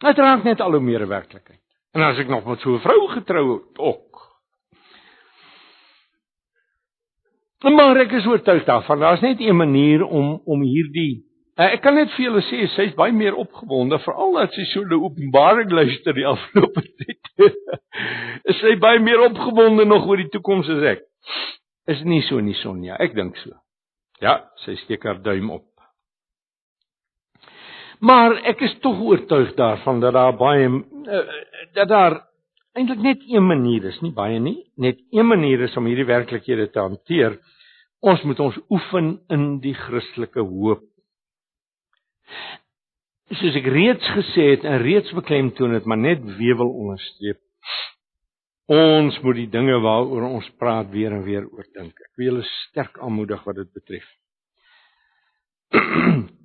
dit 0.00 0.18
raak 0.18 0.44
net 0.44 0.60
al 0.60 0.72
hoe 0.72 0.80
meer 0.80 1.08
werklikheid. 1.08 1.59
En 1.92 2.02
as 2.02 2.18
ek 2.18 2.28
nog 2.28 2.44
met 2.46 2.60
so 2.60 2.74
'n 2.74 2.80
vrou 2.80 3.08
getrou 3.08 3.46
het 3.58 3.78
ook 3.78 4.10
Maar 7.60 7.98
ek 8.00 8.14
is 8.16 8.26
oortuig 8.26 8.64
daarvan. 8.64 9.00
Daar's 9.00 9.20
net 9.20 9.40
'n 9.40 9.56
manier 9.56 10.04
om 10.04 10.40
om 10.44 10.62
hierdie 10.62 11.24
eh, 11.56 11.72
ek 11.72 11.80
kan 11.80 11.94
net 11.94 12.10
vir 12.10 12.24
julle 12.24 12.40
sê 12.40 12.66
sy's 12.66 12.94
baie 12.94 13.12
meer 13.12 13.34
opgewonde 13.34 13.98
veral 13.98 14.38
as 14.40 14.54
sy 14.54 14.64
so 14.64 14.80
'n 14.80 14.92
openbaring 14.92 15.70
luister 15.70 16.14
die 16.14 16.26
afgelope 16.26 16.80
tyd. 16.98 17.24
is 18.44 18.60
sy 18.60 18.76
baie 18.76 18.98
meer 18.98 19.20
opgewonde 19.20 19.84
nog 19.84 20.06
oor 20.06 20.16
die 20.16 20.28
toekoms 20.28 20.68
as 20.68 20.82
ek. 20.82 21.02
Is 21.86 22.02
nie 22.04 22.22
so 22.22 22.40
nie 22.40 22.54
Sonja, 22.54 22.96
ek 22.98 23.14
dink 23.14 23.36
so. 23.36 23.50
Ja, 24.20 24.40
sy 24.64 24.76
steek 24.76 25.04
haar 25.04 25.22
duim 25.22 25.50
op. 25.50 25.69
Maar 28.00 28.38
ek 28.48 28.62
is 28.64 28.78
tog 28.80 29.00
oortuig 29.04 29.52
daarvan 29.58 30.00
dat 30.00 30.14
daar 30.16 30.36
baie 30.40 30.68
uh, 30.68 31.24
dat 31.76 31.88
daar 31.88 32.16
eintlik 32.72 33.02
net 33.04 33.24
een 33.28 33.46
manier 33.46 33.84
is, 33.90 33.98
nie 34.00 34.12
baie 34.14 34.38
nie, 34.40 34.56
net 34.80 35.00
een 35.12 35.26
manier 35.26 35.60
is 35.66 35.76
om 35.76 35.88
hierdie 35.90 36.08
werklikhede 36.08 36.70
te 36.72 36.80
hanteer. 36.80 37.36
Ons 38.00 38.22
moet 38.24 38.40
ons 38.40 38.56
oefen 38.72 39.18
in 39.28 39.58
die 39.60 39.74
Christelike 39.76 40.40
hoop. 40.40 40.86
Soos 43.36 43.58
ek 43.60 43.68
reeds 43.70 44.08
gesê 44.16 44.48
het 44.54 44.64
en 44.64 44.80
reeds 44.82 45.12
beklemtoon 45.14 45.76
het, 45.76 45.84
maar 45.84 46.00
net 46.00 46.24
weer 46.38 46.56
wil 46.58 46.72
onderstreep. 46.72 47.42
Ons 48.70 49.18
moet 49.26 49.36
die 49.42 49.50
dinge 49.50 49.76
waaroor 49.82 50.30
ons 50.30 50.48
praat 50.62 50.88
weer 50.94 51.12
en 51.12 51.24
weer 51.26 51.44
oordink. 51.44 51.92
Ek 51.92 52.12
wil 52.16 52.30
julle 52.30 52.48
sterk 52.48 52.98
aanmoedig 53.02 53.44
wat 53.44 53.60
dit 53.60 53.72
betref. 53.76 54.06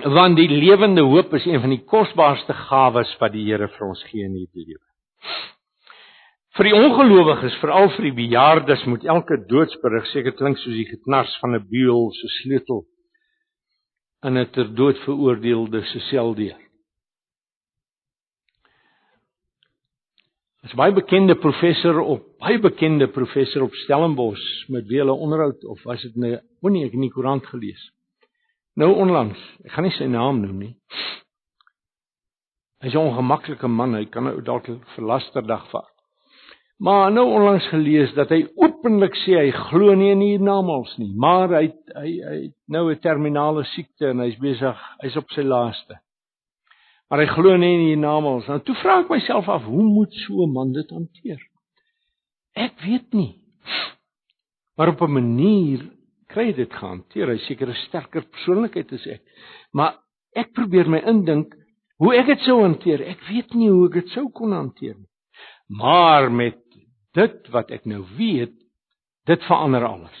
Want 0.00 0.36
die 0.36 0.48
lewende 0.48 1.02
hoop 1.04 1.34
is 1.34 1.44
een 1.44 1.60
van 1.60 1.70
die 1.74 1.82
kosbaarste 1.84 2.54
gawes 2.54 3.12
wat 3.20 3.32
die 3.32 3.44
Here 3.44 3.68
vir 3.68 3.86
ons 3.86 4.04
gee 4.08 4.24
in 4.24 4.38
hierdie 4.38 4.64
lewe. 4.64 4.86
Vir 6.56 6.68
die 6.68 6.74
ongelowiges, 6.76 7.58
veral 7.60 7.90
vir 7.94 8.08
die 8.08 8.16
bejaardes, 8.16 8.84
moet 8.88 9.04
elke 9.08 9.38
doodsberig 9.48 10.08
seker 10.12 10.34
klink 10.36 10.58
soos 10.60 10.76
die 10.76 10.88
geknars 10.88 11.32
van 11.40 11.54
'n 11.56 11.64
buil 11.68 12.10
se 12.12 12.28
sleutel 12.40 12.84
in 14.24 14.38
'n 14.38 14.50
ter 14.52 14.74
dood 14.74 14.98
veroordeelde 15.04 15.84
se 15.84 16.00
seldeur. 16.10 16.58
As 20.62 20.74
baie 20.74 20.92
bekende 20.92 21.34
professor 21.34 22.00
op 22.00 22.38
baie 22.38 22.58
bekende 22.58 23.08
professor 23.08 23.62
op 23.62 23.74
Stellenbosch 23.74 24.68
met 24.68 24.86
wie 24.86 24.98
hulle 24.98 25.12
onderhoud 25.12 25.64
of 25.64 25.82
was 25.84 26.02
dit 26.02 26.16
'n 26.16 26.20
nou, 26.20 26.40
o 26.62 26.68
nee, 26.68 26.84
ek 26.84 26.92
het 26.92 27.00
nie 27.00 27.10
koerant 27.10 27.46
gelees. 27.46 27.92
Nou 28.76 28.92
onlangs, 29.04 29.38
ek 29.64 29.74
gaan 29.74 29.84
nie 29.84 29.96
sy 29.96 30.08
naam 30.08 30.40
noem 30.42 30.58
nie. 30.58 30.74
Hy's 32.82 32.94
'n 32.94 33.04
ongemaklike 33.04 33.68
man, 33.68 33.94
hy 33.94 34.04
kan 34.04 34.24
nou 34.24 34.40
dalk 34.40 34.66
vir 34.66 35.04
lasterdag 35.04 35.68
vat. 35.70 35.90
Maar 36.80 37.12
nou 37.12 37.26
onlangs 37.30 37.68
gelees 37.70 38.14
dat 38.14 38.30
hy 38.30 38.42
openlik 38.56 39.14
sê 39.22 39.38
hy 39.38 39.50
glo 39.70 39.94
nie 39.94 40.10
in 40.10 40.20
hiernamaals 40.20 40.98
nie, 40.98 41.12
maar 41.14 41.48
hy 41.48 41.68
hy 41.94 42.10
hy 42.30 42.38
nou 42.68 42.90
'n 42.90 43.00
terminale 43.00 43.64
siekte 43.64 44.10
en 44.10 44.18
hy's 44.18 44.38
besig, 44.38 44.78
hy's 45.02 45.16
op 45.16 45.30
sy 45.30 45.42
laaste 45.42 46.00
maar 47.12 47.26
hy 47.26 47.28
glo 47.28 47.58
nie 47.60 47.74
in 47.76 47.82
die 47.90 47.96
namens. 48.00 48.46
Nou 48.48 48.62
toe 48.64 48.72
vra 48.80 49.02
ek 49.02 49.10
myself 49.12 49.48
af, 49.52 49.66
hoe 49.68 49.84
moet 49.84 50.14
so 50.24 50.46
'n 50.46 50.52
man 50.52 50.72
dit 50.72 50.88
hanteer? 50.90 51.42
Ek 52.56 52.72
weet 52.80 53.12
nie. 53.12 53.36
Maar 54.76 54.96
op 54.96 55.02
'n 55.02 55.12
manier 55.12 55.90
kry 56.32 56.52
dit 56.56 56.72
gehanteer. 56.72 57.30
Hy 57.34 57.38
seker 57.46 57.68
'n 57.68 57.80
sterker 57.86 58.24
persoonlikheid 58.32 58.92
as 58.92 59.06
ek. 59.06 59.22
Maar 59.72 59.98
ek 60.36 60.52
probeer 60.54 60.88
my 60.88 61.02
indink 61.06 61.54
hoe 61.98 62.14
ek 62.16 62.26
dit 62.26 62.40
sou 62.46 62.62
hanteer. 62.62 63.02
Ek 63.02 63.20
weet 63.28 63.54
nie 63.54 63.70
hoe 63.70 63.86
ek 63.88 64.00
dit 64.00 64.08
sou 64.16 64.28
kon 64.32 64.52
hanteer 64.52 64.96
nie. 64.96 65.10
Maar 65.68 66.30
met 66.30 66.58
dit 67.14 67.48
wat 67.52 67.70
ek 67.70 67.84
nou 67.86 68.04
weet, 68.18 68.54
dit 69.26 69.42
verander 69.48 69.84
alles. 69.84 70.18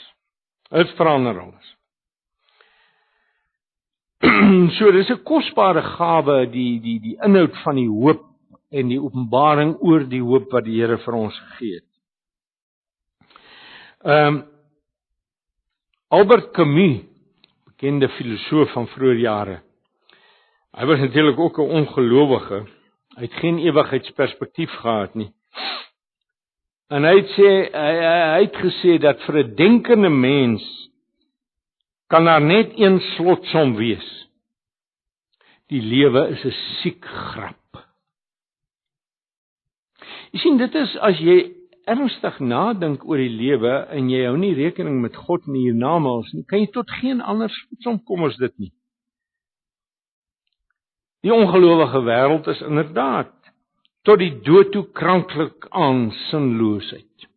Dit 0.70 0.90
verander 0.96 1.40
alles. 1.40 1.76
so 4.78 4.92
dis 4.92 5.10
'n 5.10 5.24
kosbare 5.24 5.82
gawe 5.82 6.46
die 6.46 6.80
die 6.80 6.98
die 7.00 7.16
inhoud 7.24 7.56
van 7.64 7.76
die 7.76 7.88
hoop 7.88 8.22
en 8.70 8.88
die 8.88 9.00
openbaring 9.00 9.74
oor 9.80 10.06
die 10.08 10.22
hoop 10.22 10.52
wat 10.52 10.64
die 10.64 10.78
Here 10.78 10.98
vir 10.98 11.14
ons 11.14 11.38
gegee 11.40 11.80
het. 11.80 11.90
Ehm 14.04 14.26
um, 14.34 14.51
Albert 16.12 16.50
Camus, 16.52 17.06
bekende 17.64 18.08
filosoof 18.12 18.74
van 18.76 18.84
vroeë 18.92 19.20
jare. 19.22 19.54
Hy 20.76 20.84
was 20.90 20.98
natuurlik 21.00 21.38
ook 21.40 21.58
'n 21.58 21.72
ongelowige. 21.78 22.58
Hy 23.16 23.22
het 23.22 23.38
geen 23.40 23.58
ewigheidsperspektief 23.58 24.70
gehad 24.70 25.14
nie. 25.14 25.32
En 26.88 27.04
hy 27.04 27.14
het 27.16 27.30
sê 27.36 27.48
hy, 27.72 27.94
hy 28.36 28.42
het 28.44 28.56
gesê 28.56 28.98
dat 29.00 29.22
vir 29.24 29.38
'n 29.38 29.54
denkende 29.54 30.08
mens 30.08 30.62
kan 32.08 32.24
daar 32.24 32.44
net 32.44 32.76
een 32.76 33.00
slotsom 33.00 33.76
wees. 33.76 34.28
Die 35.68 35.80
lewe 35.80 36.28
is 36.28 36.44
'n 36.44 36.56
siek 36.82 37.04
grap. 37.04 37.86
Jy 40.32 40.38
sien 40.38 40.56
dit 40.58 40.74
is 40.74 40.96
as 40.96 41.18
jy 41.18 41.61
ernstig 41.90 42.38
nadink 42.40 43.04
oor 43.08 43.18
die 43.18 43.32
lewe 43.32 43.72
en 43.94 44.10
jy 44.10 44.24
hou 44.26 44.36
nie 44.38 44.54
rekening 44.58 45.00
met 45.02 45.16
God 45.26 45.46
in 45.50 45.58
hiernamaals 45.58 46.30
nie, 46.36 46.44
kan 46.48 46.62
jy 46.62 46.70
tot 46.74 46.90
geen 47.00 47.20
ander 47.20 47.50
slotsom 47.50 48.00
kom 48.06 48.26
as 48.28 48.38
dit 48.40 48.54
nie. 48.62 48.72
Die 51.22 51.34
ongelowige 51.34 52.02
wêreld 52.06 52.48
is 52.50 52.62
inderdaad 52.66 53.32
tot 54.02 54.18
die 54.18 54.32
dood 54.42 54.72
toe 54.74 54.84
kranklik 54.94 55.68
aan 55.70 56.08
sinloosheid. 56.28 57.28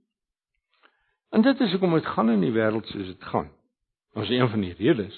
En 1.36 1.44
dit 1.46 1.62
is 1.62 1.72
hoekom 1.76 1.94
dit 1.98 2.08
gaan 2.16 2.32
in 2.34 2.42
die 2.42 2.54
wêreld 2.56 2.88
soos 2.90 3.12
dit 3.12 3.30
gaan. 3.30 3.52
Ons 4.16 4.32
een 4.32 4.50
van 4.50 4.62
die 4.64 4.74
redes. 4.80 5.16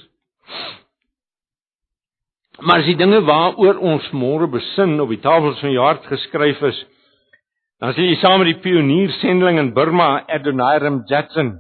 Maar 2.60 2.82
as 2.82 2.90
die 2.90 2.98
dinge 2.98 3.22
waaroor 3.22 3.78
ons 3.86 4.08
môre 4.18 4.48
besin 4.50 4.98
op 5.00 5.12
die 5.14 5.22
tafels 5.22 5.60
van 5.62 5.72
jou 5.72 5.84
hart 5.86 6.08
geskryf 6.10 6.64
is, 6.72 6.80
dan 7.82 7.94
sê 7.94 8.08
jy 8.08 8.18
saam 8.22 8.42
met 8.42 8.50
die 8.50 8.62
pioniersendeling 8.64 9.60
in 9.62 9.74
Burma, 9.76 10.24
Adoniram 10.34 11.04
Judson, 11.10 11.60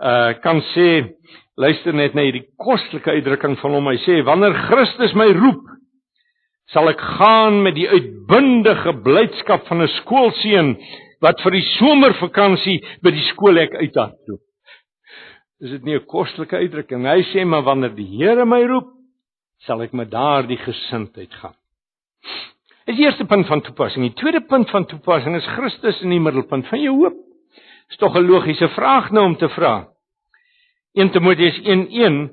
uh 0.00 0.32
kan 0.44 0.62
sê 0.72 1.16
luister 1.60 1.92
net 1.96 2.14
na 2.14 2.24
hierdie 2.24 2.46
kostelike 2.60 3.12
uitdrukking 3.16 3.56
van 3.60 3.76
hom. 3.76 3.90
Hy 3.92 3.98
sê 4.04 4.20
wanneer 4.24 4.56
Christus 4.68 5.14
my 5.16 5.28
roep, 5.36 5.62
sal 6.72 6.88
ek 6.90 7.02
gaan 7.18 7.60
met 7.64 7.76
die 7.76 7.88
uitbundige 7.88 8.96
blydskap 9.04 9.68
van 9.68 9.82
'n 9.84 9.92
skoolseun 10.00 10.74
wat 11.24 11.40
vir 11.44 11.52
die 11.56 11.66
somervakansie 11.76 12.80
by 13.02 13.12
die 13.12 13.28
skoolhek 13.32 13.76
uithardloop. 13.76 14.42
Is 15.60 15.70
dit 15.70 15.84
nie 15.84 15.96
'n 15.96 16.06
kostelike 16.06 16.56
uitdrukking? 16.56 17.06
Hy 17.06 17.22
sê 17.32 17.44
maar 17.44 17.62
wanneer 17.62 17.94
die 17.94 18.08
Here 18.18 18.44
my 18.44 18.62
roep, 18.64 18.88
sal 19.66 19.82
ek 19.82 19.92
met 19.92 20.10
daardie 20.10 20.58
gesindheid 20.58 21.32
gaan. 21.40 21.56
Dis 22.86 22.94
die 22.94 23.08
eerste 23.08 23.26
punt 23.26 23.48
van 23.50 23.64
toepassing. 23.66 24.04
Die 24.06 24.14
tweede 24.14 24.44
punt 24.46 24.70
van 24.70 24.84
toepassing 24.86 25.34
is 25.34 25.46
Christus 25.56 25.98
in 26.06 26.12
die 26.14 26.22
middelpunt 26.22 26.68
van 26.70 26.78
jou 26.78 26.94
hoop. 27.00 27.16
Is 27.90 27.98
tog 27.98 28.14
'n 28.14 28.26
logiese 28.26 28.68
vraag 28.68 29.10
nou 29.10 29.24
om 29.26 29.36
te 29.36 29.48
vra. 29.48 29.88
1 30.94 31.10
Timoteus 31.10 31.58
1:1 31.64 32.30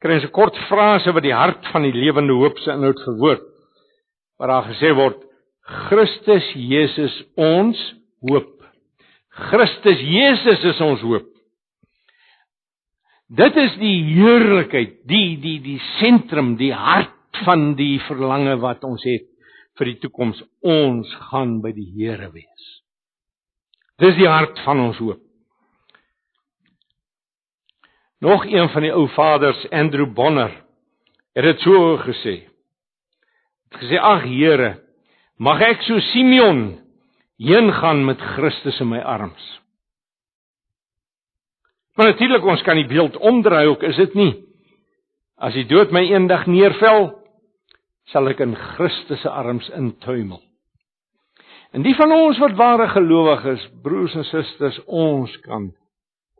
kry 0.00 0.18
'n 0.18 0.30
kort 0.30 0.58
frase 0.66 1.12
wat 1.12 1.22
die 1.22 1.34
hart 1.34 1.66
van 1.72 1.82
die 1.82 1.94
lewende 1.94 2.32
hoop 2.32 2.58
se 2.58 2.72
inhoud 2.72 3.02
verwoord. 3.04 3.42
Waar 4.38 4.48
daar 4.48 4.74
gesê 4.74 4.94
word 4.94 5.22
Christus 5.60 6.52
Jesus 6.54 7.24
ons 7.36 7.78
hoop. 8.20 8.58
Christus 9.30 10.00
Jesus 10.00 10.64
is 10.64 10.80
ons 10.80 11.00
hoop. 11.00 11.26
Dit 13.28 13.56
is 13.56 13.76
die 13.76 14.02
heerlikheid, 14.02 15.06
die 15.06 15.38
die 15.40 15.60
die 15.60 15.80
sentrum, 16.00 16.56
die 16.56 16.74
hart 16.74 17.38
van 17.44 17.74
die 17.74 18.00
verlange 18.00 18.58
wat 18.58 18.84
ons 18.84 19.04
het 19.04 19.31
vir 19.82 19.90
die 19.90 20.00
toekoms. 20.04 20.38
Ons 20.62 21.10
gaan 21.28 21.58
by 21.64 21.74
die 21.74 21.88
Here 21.96 22.30
wees. 22.30 22.68
Dis 23.98 24.14
die 24.18 24.30
hart 24.30 24.58
van 24.62 24.80
ons 24.86 25.00
hoop. 25.02 25.20
Nog 28.22 28.46
een 28.46 28.68
van 28.70 28.86
die 28.86 28.92
ou 28.94 29.08
vaders, 29.16 29.64
Andrew 29.74 30.06
Bonner, 30.14 30.52
het 31.34 31.48
dit 31.48 31.64
so 31.64 31.96
gesê. 32.04 32.36
Het 33.70 33.80
gesê: 33.80 33.98
"Ag 33.98 34.22
Here, 34.22 34.78
mag 35.38 35.60
ek 35.60 35.82
so 35.82 35.98
Simeon 36.12 36.78
heen 37.38 37.72
gaan 37.72 38.04
met 38.04 38.20
Christus 38.20 38.78
in 38.80 38.88
my 38.88 39.00
arms." 39.00 39.60
Maar 41.96 42.06
natuurlik 42.06 42.44
ons 42.44 42.62
kan 42.62 42.76
die 42.76 42.86
beeld 42.86 43.16
omdraai 43.16 43.66
ook, 43.66 43.82
is 43.82 43.96
dit 43.96 44.14
nie? 44.14 44.44
As 45.36 45.52
die 45.52 45.66
dood 45.66 45.90
my 45.90 46.00
eendag 46.00 46.46
neervel, 46.46 47.21
sal 48.10 48.28
ek 48.28 48.40
in 48.40 48.54
Christus 48.54 49.22
se 49.22 49.30
arms 49.30 49.68
intuimel. 49.76 50.40
En 51.72 51.82
die 51.82 51.94
van 51.96 52.12
ons 52.12 52.38
wat 52.42 52.56
ware 52.58 52.88
gelowiges, 52.92 53.64
broers 53.82 54.14
en 54.18 54.24
susters, 54.28 54.78
ons 54.86 55.36
kan 55.46 55.70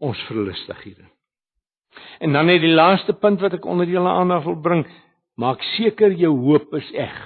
ons 0.02 0.24
verlustig 0.28 0.82
hierin. 0.84 1.08
En 2.20 2.32
dan 2.32 2.46
net 2.46 2.60
die 2.64 2.74
laaste 2.74 3.14
punt 3.16 3.40
wat 3.40 3.56
ek 3.56 3.68
onder 3.68 3.88
julle 3.88 4.10
aandag 4.10 4.44
wil 4.44 4.58
bring, 4.60 4.82
maak 5.40 5.62
seker 5.76 6.12
jou 6.18 6.32
hoop 6.44 6.74
is 6.76 6.90
eg. 6.92 7.16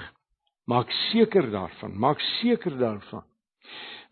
Maak 0.67 0.91
seker 1.11 1.51
daarvan, 1.51 1.95
maak 1.99 2.23
seker 2.41 2.75
daarvan. 2.79 3.25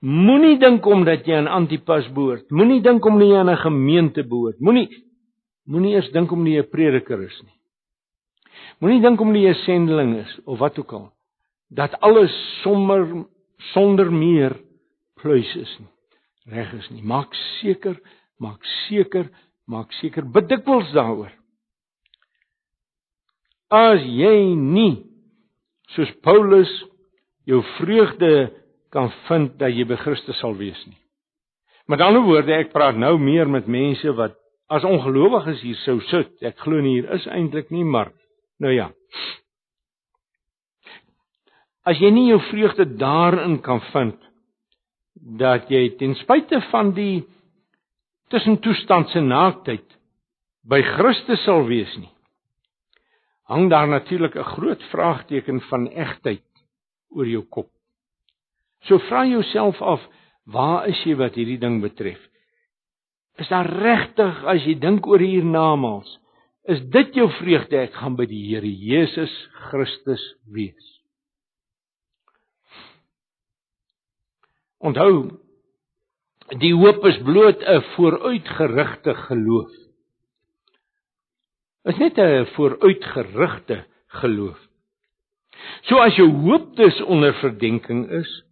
Moenie 0.05 0.59
dink 0.61 0.87
omdat 0.87 1.27
jy 1.27 1.39
aan 1.39 1.49
Antipas 1.49 2.07
behoort. 2.13 2.51
Moenie 2.53 2.83
dink 2.85 3.05
omdat 3.07 3.29
jy 3.29 3.39
aan 3.39 3.51
'n 3.51 3.63
gemeente 3.63 4.23
behoort. 4.23 4.61
Moenie 4.61 4.89
moenie 5.67 5.95
eers 5.95 6.11
dink 6.13 6.33
omdat 6.33 6.53
jy 6.53 6.63
'n 6.63 6.71
prediker 6.71 7.23
is 7.23 7.43
nie. 7.43 7.57
Moenie 8.81 9.03
dink 9.03 9.21
omdat 9.21 9.43
jy 9.43 9.51
'n 9.51 9.65
sendeling 9.65 10.17
is 10.17 10.39
of 10.45 10.59
wat 10.59 10.79
ook 10.79 10.93
al 10.93 11.13
dat 11.69 12.01
alles 12.01 12.33
sommer 12.63 13.27
sonder 13.73 14.13
meer 14.13 14.57
pluis 15.15 15.55
is 15.57 15.73
nie. 15.79 15.91
Reg 16.55 16.73
is 16.73 16.91
nie. 16.91 17.03
Maak 17.03 17.35
seker, 17.61 17.97
maak 18.39 18.65
seker, 18.89 19.31
maak 19.67 19.93
seker 19.93 20.27
bedikwels 20.29 20.93
daaroor. 20.93 21.33
As 23.73 24.03
jy 24.05 24.55
nie 24.55 25.07
soos 25.95 26.11
Paulus 26.23 26.71
jou 27.49 27.63
vreugde 27.79 28.53
kan 28.93 29.11
vind 29.29 29.57
dat 29.59 29.73
jy 29.75 29.87
by 29.89 29.97
Christus 29.97 30.39
sal 30.39 30.55
wees 30.59 30.79
nie. 30.87 30.99
Met 31.91 32.01
ander 32.01 32.23
woorde, 32.25 32.53
ek 32.55 32.73
praat 32.73 32.97
nou 32.97 33.17
meer 33.21 33.49
met 33.51 33.67
mense 33.69 34.13
wat 34.17 34.37
as 34.73 34.85
ongelowiges 34.89 35.61
hier 35.65 35.81
sou 35.83 35.99
sit. 36.09 36.31
Ek 36.45 36.57
glo 36.63 36.81
nie 36.81 37.01
hier 37.01 37.11
is 37.17 37.27
eintlik 37.29 37.73
nie, 37.75 37.85
maar 37.85 38.13
nou 38.59 38.73
ja. 38.75 38.91
As 41.85 42.01
jy 42.01 42.11
nie 42.11 42.29
jou 42.31 42.41
vreugde 42.51 42.87
daarin 42.97 43.59
kan 43.63 43.81
vind 43.93 44.21
dat 45.41 45.71
jy 45.71 45.89
ten 45.99 46.15
spyte 46.23 46.61
van 46.71 46.95
die 46.97 47.25
tussentoestand 48.33 49.13
se 49.13 49.21
naaktheid 49.21 49.87
by 50.65 50.81
Christus 50.83 51.45
sal 51.45 51.67
wees 51.69 51.93
nie. 52.01 52.15
hang 53.45 53.71
daar 53.71 53.89
natuurlik 53.89 54.35
'n 54.35 54.43
groot 54.57 54.83
vraagteken 54.83 55.61
van 55.61 55.89
egtheid 55.89 56.43
oor 57.09 57.27
jou 57.27 57.45
kop. 57.49 57.69
So 58.81 58.99
vra 58.99 59.27
jouself 59.27 59.83
af, 59.83 60.09
waar 60.45 60.89
is 60.89 61.05
jy 61.05 61.15
wat 61.17 61.35
hierdie 61.35 61.59
ding 61.59 61.81
betref? 61.81 62.21
Is 63.37 63.49
daar 63.49 63.67
regtig 63.67 64.45
as 64.45 64.65
jy 64.65 64.79
dink 64.79 65.07
oor 65.07 65.19
hiernamaals, 65.19 66.19
is 66.65 66.81
dit 66.93 67.17
jou 67.19 67.29
vreugde 67.39 67.79
ek 67.83 67.97
gaan 68.01 68.17
by 68.17 68.27
die 68.29 68.41
Here 68.49 68.69
Jesus 68.69 69.33
Christus 69.69 70.23
wees? 70.49 70.91
Onthou, 74.85 75.41
die 76.61 76.75
hoop 76.77 77.05
is 77.09 77.21
bloot 77.25 77.63
'n 77.63 77.83
vooruitgerigte 77.95 79.15
geloof. 79.29 79.73
Is 81.85 81.99
net 81.99 82.19
'n 82.19 82.47
vooruitgerigte 82.57 83.85
geloof. 84.21 84.61
So 85.83 85.99
as 86.01 86.17
jou 86.17 86.29
hoop 86.29 86.77
dus 86.77 87.01
onder 87.03 87.35
verdenking 87.35 88.11
is, 88.11 88.43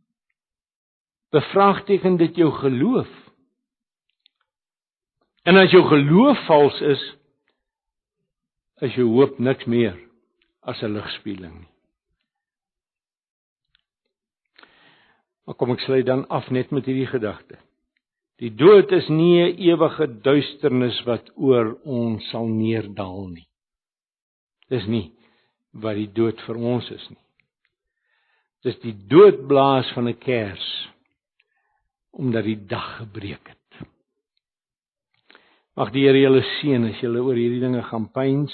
bevraagteken 1.30 2.16
dit 2.16 2.36
jou 2.36 2.50
geloof. 2.52 3.08
En 5.42 5.56
as 5.56 5.70
jou 5.70 5.82
geloof 5.88 6.46
vals 6.46 6.80
is, 6.80 7.02
is 8.82 8.96
jou 8.98 9.06
hoop 9.14 9.38
niks 9.38 9.66
meer 9.70 9.98
as 10.66 10.82
'n 10.82 10.94
ligspieeling 10.94 11.60
nie. 11.60 11.72
Maar 15.46 15.54
kom 15.54 15.72
ek 15.74 15.80
sluit 15.80 16.06
dan 16.06 16.26
af 16.28 16.50
net 16.50 16.70
met 16.70 16.86
hierdie 16.86 17.06
gedagte. 17.06 17.58
Die 18.38 18.50
dood 18.50 18.92
is 18.92 19.08
nie 19.08 19.42
'n 19.42 19.58
ewige 19.58 20.06
duisternis 20.22 21.04
wat 21.06 21.30
oor 21.36 21.78
ons 21.84 22.30
sal 22.30 22.46
neerdal 22.46 23.28
nie. 23.28 23.46
Dis 24.68 24.86
nie 24.86 25.12
wat 25.72 25.96
die 25.96 26.12
dood 26.12 26.40
vir 26.46 26.56
ons 26.56 26.90
is 26.90 27.10
nie. 27.10 27.24
Dis 28.62 28.78
die 28.78 28.94
doodblaas 29.08 29.92
van 29.94 30.08
'n 30.08 30.18
kers 30.18 30.88
omdat 32.12 32.44
die 32.44 32.66
dag 32.66 32.96
gebreek 32.96 33.48
het. 33.48 33.86
Mag 35.76 35.92
die 35.92 36.04
Here 36.04 36.20
julle 36.20 36.42
seën 36.60 36.84
as 36.84 37.00
julle 37.00 37.22
oor 37.22 37.34
hierdie 37.34 37.60
dinge 37.60 37.82
gaan 37.82 38.10
pyns, 38.12 38.52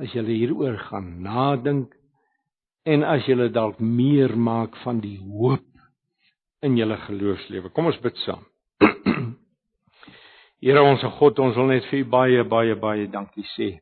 as 0.00 0.14
julle 0.14 0.32
hieroor 0.32 0.78
gaan 0.88 1.10
nadink 1.22 1.92
en 2.88 3.04
as 3.04 3.26
jy 3.28 3.48
dalk 3.52 3.78
meer 3.80 4.34
maak 4.36 4.76
van 4.82 5.00
die 5.00 5.18
hoop 5.18 5.66
in 6.62 6.76
julle 6.78 6.96
geloofslewe. 7.06 7.70
Kom 7.74 7.90
ons 7.90 8.00
bid 8.02 8.16
saam. 8.24 8.44
Here 10.62 10.82
ons 10.82 11.02
God, 11.18 11.38
ons 11.42 11.56
wil 11.58 11.72
net 11.74 11.88
vir 11.90 12.04
U 12.04 12.10
baie 12.10 12.44
baie 12.44 12.76
baie 12.78 13.08
dankie 13.10 13.46
sê 13.56 13.72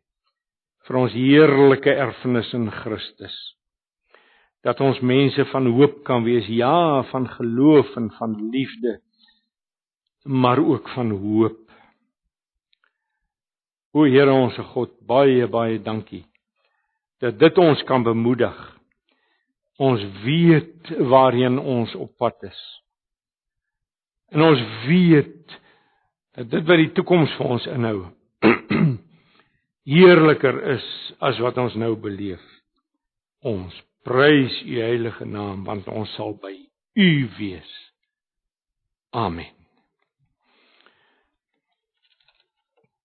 vir 0.88 0.98
ons 0.98 1.14
heerlike 1.14 1.92
erfenis 1.92 2.48
in 2.56 2.66
Christus. 2.80 3.34
Dat 4.66 4.80
ons 4.84 4.98
mense 5.06 5.44
van 5.52 5.68
hoop 5.70 6.00
kan 6.08 6.24
wees, 6.26 6.48
ja, 6.50 7.02
van 7.12 7.28
geloof 7.30 7.94
en 7.96 8.10
van 8.18 8.34
liefde, 8.50 8.98
maar 10.24 10.58
ook 10.58 10.88
van 10.96 11.12
hoop. 11.22 11.59
O 13.94 14.04
Here 14.06 14.32
ons 14.32 14.56
God, 14.74 14.92
baie 15.06 15.46
baie 15.50 15.78
dankie 15.82 16.24
dat 17.20 17.36
dit 17.38 17.58
ons 17.60 17.82
kan 17.88 18.04
bemoedig 18.06 18.56
Ons 19.80 20.02
weet 20.24 20.90
waarheen 21.08 21.58
ons 21.58 21.94
op 21.96 22.12
pad 22.20 22.42
is. 22.44 22.60
En 24.28 24.42
ons 24.44 24.60
weet 24.86 25.54
dat 26.36 26.50
dit 26.52 26.66
wat 26.68 26.82
die 26.82 26.90
toekoms 26.98 27.32
vir 27.38 27.54
ons 27.56 27.68
inhou 27.72 28.00
heerliker 29.94 30.60
is 30.76 30.88
as 31.24 31.40
wat 31.40 31.58
ons 31.64 31.78
nou 31.80 31.94
beleef. 32.02 32.42
Ons 33.40 33.72
prys 34.04 34.60
u 34.66 34.76
heilige 34.84 35.24
naam 35.24 35.64
want 35.64 35.88
ons 35.88 36.12
sal 36.18 36.36
by 36.44 36.52
u 37.00 37.10
wees. 37.38 37.72
Amen. 39.16 39.59